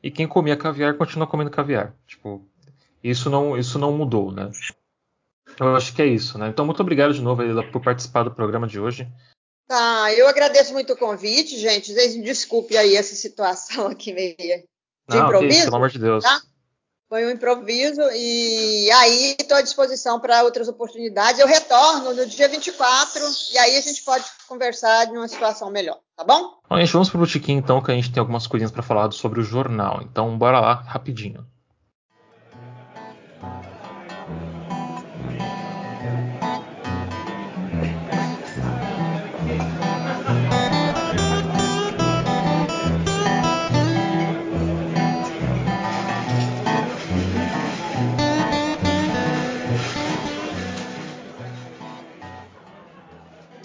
[0.04, 1.94] E quem comia caviar continua comendo caviar.
[2.08, 2.46] Tipo,
[3.04, 4.52] isso não, isso não mudou, né?
[5.60, 6.48] Eu acho que é isso, né?
[6.48, 9.08] Então, muito obrigado de novo por participar do programa de hoje.
[9.68, 11.94] Tá, eu agradeço muito o convite, gente.
[12.22, 14.36] Desculpe aí essa situação aqui meio
[15.12, 15.52] de Não, improviso.
[15.52, 16.24] Okay, pelo amor de Deus.
[16.24, 16.42] Tá?
[17.10, 21.42] Foi um improviso e aí estou à disposição para outras oportunidades.
[21.42, 23.22] Eu retorno no dia 24
[23.54, 26.54] e aí a gente pode conversar de uma situação melhor, tá bom?
[26.70, 29.42] Bom, gente, vamos para o então, que a gente tem algumas coisinhas para falar sobre
[29.42, 30.00] o jornal.
[30.02, 31.46] Então, bora lá, rapidinho.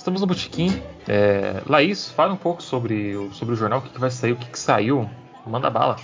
[0.07, 0.69] Estamos no Botequim.
[1.09, 4.31] É, Laís, fala um pouco sobre o, sobre o jornal, o que, que vai sair,
[4.31, 5.11] o que, que saiu.
[5.45, 5.97] Manda bala.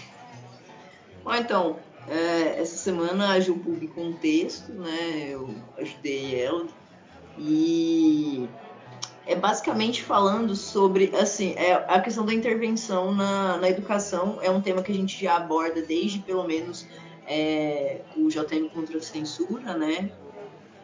[1.23, 1.77] Bom, então,
[2.09, 5.29] é, essa semana a Ju publicou um texto, né?
[5.29, 6.67] Eu ajudei ela.
[7.39, 8.49] E
[9.25, 14.61] é basicamente falando sobre, assim, é, a questão da intervenção na, na educação é um
[14.61, 16.89] tema que a gente já aborda desde, pelo menos,
[17.25, 20.11] é, o JM contra a censura, né?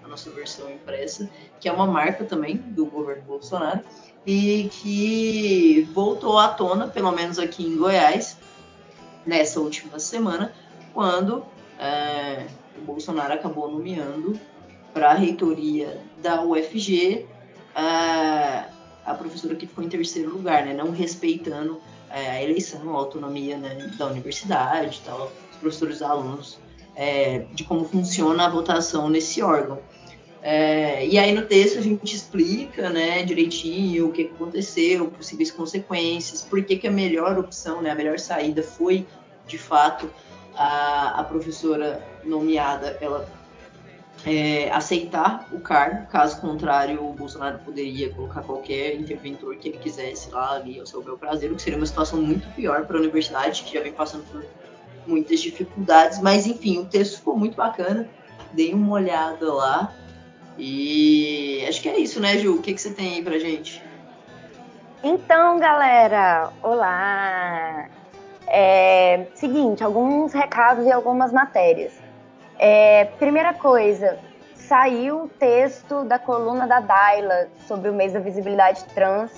[0.09, 1.29] Nossa versão impressa,
[1.61, 3.81] que é uma marca também do governo Bolsonaro,
[4.27, 8.37] e que voltou à tona, pelo menos aqui em Goiás,
[9.25, 10.53] nessa última semana,
[10.93, 11.45] quando
[11.79, 12.47] é,
[12.77, 14.39] o Bolsonaro acabou nomeando
[14.93, 17.27] para a reitoria da UFG
[17.75, 18.67] a,
[19.05, 21.81] a professora que ficou em terceiro lugar, né, não respeitando
[22.11, 26.59] é, a eleição, a autonomia né, da universidade, tal, os professores alunos,
[26.97, 29.79] é, de como funciona a votação nesse órgão.
[30.41, 36.43] É, e aí no texto a gente explica né, direitinho o que aconteceu, possíveis consequências,
[36.43, 39.05] por que, que a melhor opção, né, a melhor saída foi,
[39.47, 40.09] de fato,
[40.55, 43.29] a, a professora nomeada ela
[44.27, 50.31] é, aceitar o cargo, caso contrário, o Bolsonaro poderia colocar qualquer interventor que ele quisesse
[50.31, 53.01] lá ali ao seu bel prazer, o que seria uma situação muito pior para a
[53.01, 54.45] universidade, que já vem passando por
[55.07, 58.09] muitas dificuldades, mas enfim, o texto ficou muito bacana,
[58.53, 59.95] dei uma olhada lá.
[60.59, 62.57] E acho que é isso, né, Ju?
[62.57, 63.83] O que, que você tem aí pra gente?
[65.03, 67.89] Então, galera, olá!
[68.49, 71.93] É, seguinte, alguns recados e algumas matérias.
[72.59, 74.19] É, primeira coisa,
[74.55, 79.31] saiu o texto da coluna da Daila sobre o mês da visibilidade trans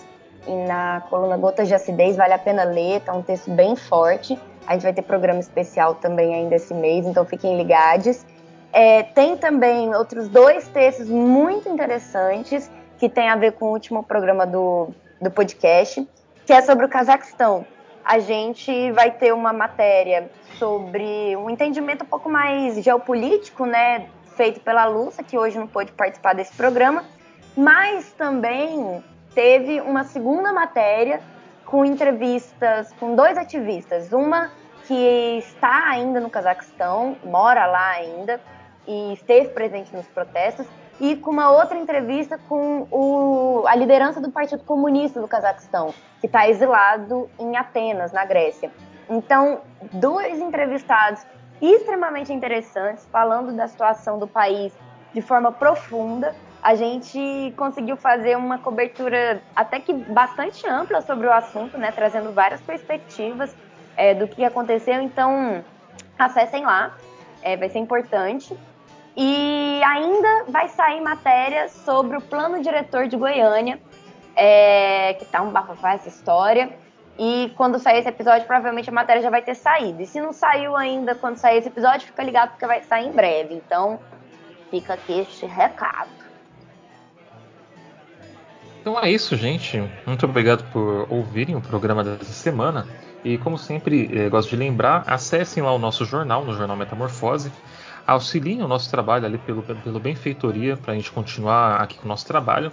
[0.47, 4.39] e na coluna Gotas de Acidez, vale a pena ler, tá um texto bem forte.
[4.67, 8.25] A gente vai ter programa especial também ainda esse mês, então fiquem ligados.
[8.73, 14.03] É, tem também outros dois textos muito interessantes que tem a ver com o último
[14.03, 14.89] programa do,
[15.21, 16.07] do podcast,
[16.47, 17.67] que é sobre o Cazaquistão.
[18.05, 24.07] A gente vai ter uma matéria sobre um entendimento um pouco mais geopolítico, né,
[24.37, 27.05] feito pela Lúcia, que hoje não pôde participar desse programa,
[27.57, 29.03] mas também
[29.35, 31.21] teve uma segunda matéria
[31.65, 34.51] com entrevistas com dois ativistas, uma
[34.87, 38.41] que está ainda no Cazaquistão, mora lá ainda,
[38.87, 40.67] e esteve presente nos protestos,
[41.01, 46.27] e com uma outra entrevista com o, a liderança do Partido Comunista do Cazaquistão, que
[46.27, 48.71] está exilado em Atenas, na Grécia.
[49.09, 49.61] Então,
[49.93, 51.25] dois entrevistados
[51.61, 54.73] extremamente interessantes, falando da situação do país
[55.13, 56.35] de forma profunda.
[56.63, 62.33] A gente conseguiu fazer uma cobertura até que bastante ampla sobre o assunto, né, trazendo
[62.33, 63.55] várias perspectivas
[63.97, 65.01] é, do que aconteceu.
[65.01, 65.65] Então,
[66.19, 66.95] acessem lá,
[67.43, 68.57] é, vai ser importante.
[69.17, 73.81] E ainda vai sair matéria sobre o plano diretor de Goiânia,
[74.37, 76.71] é, que tá um bafafá essa história.
[77.19, 80.01] E quando sair esse episódio, provavelmente a matéria já vai ter saído.
[80.01, 83.13] E se não saiu ainda quando sair esse episódio, fica ligado porque vai sair em
[83.13, 83.55] breve.
[83.55, 83.99] Então,
[84.71, 86.09] fica aqui este recado.
[88.81, 89.83] Então é isso, gente.
[90.07, 92.87] Muito obrigado por ouvirem o programa dessa semana.
[93.23, 97.53] E como sempre, eh, gosto de lembrar, acessem lá o nosso jornal, no Jornal Metamorfose.
[98.11, 102.09] Auxiliem o nosso trabalho ali pelo, pelo Benfeitoria, para a gente continuar aqui com o
[102.09, 102.73] nosso trabalho.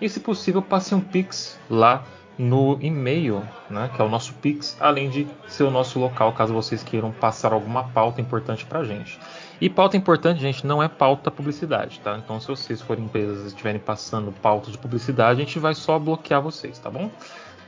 [0.00, 2.02] E se possível, passem um Pix lá
[2.38, 6.54] no e-mail, né, que é o nosso Pix, além de ser o nosso local, caso
[6.54, 9.20] vocês queiram passar alguma pauta importante para a gente.
[9.60, 12.16] E pauta importante, gente, não é pauta publicidade, tá?
[12.16, 15.98] Então, se vocês forem empresas e estiverem passando pauta de publicidade, a gente vai só
[15.98, 17.10] bloquear vocês, tá bom?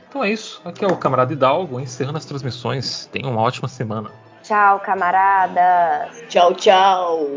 [0.09, 0.59] Então é isso.
[0.65, 3.07] Aqui é o camarada Hidalgo, encerrando as transmissões.
[3.11, 4.09] Tenham uma ótima semana.
[4.43, 6.21] Tchau, camaradas.
[6.27, 7.29] Tchau, tchau.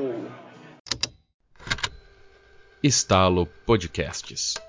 [2.83, 4.66] Estalo Podcasts.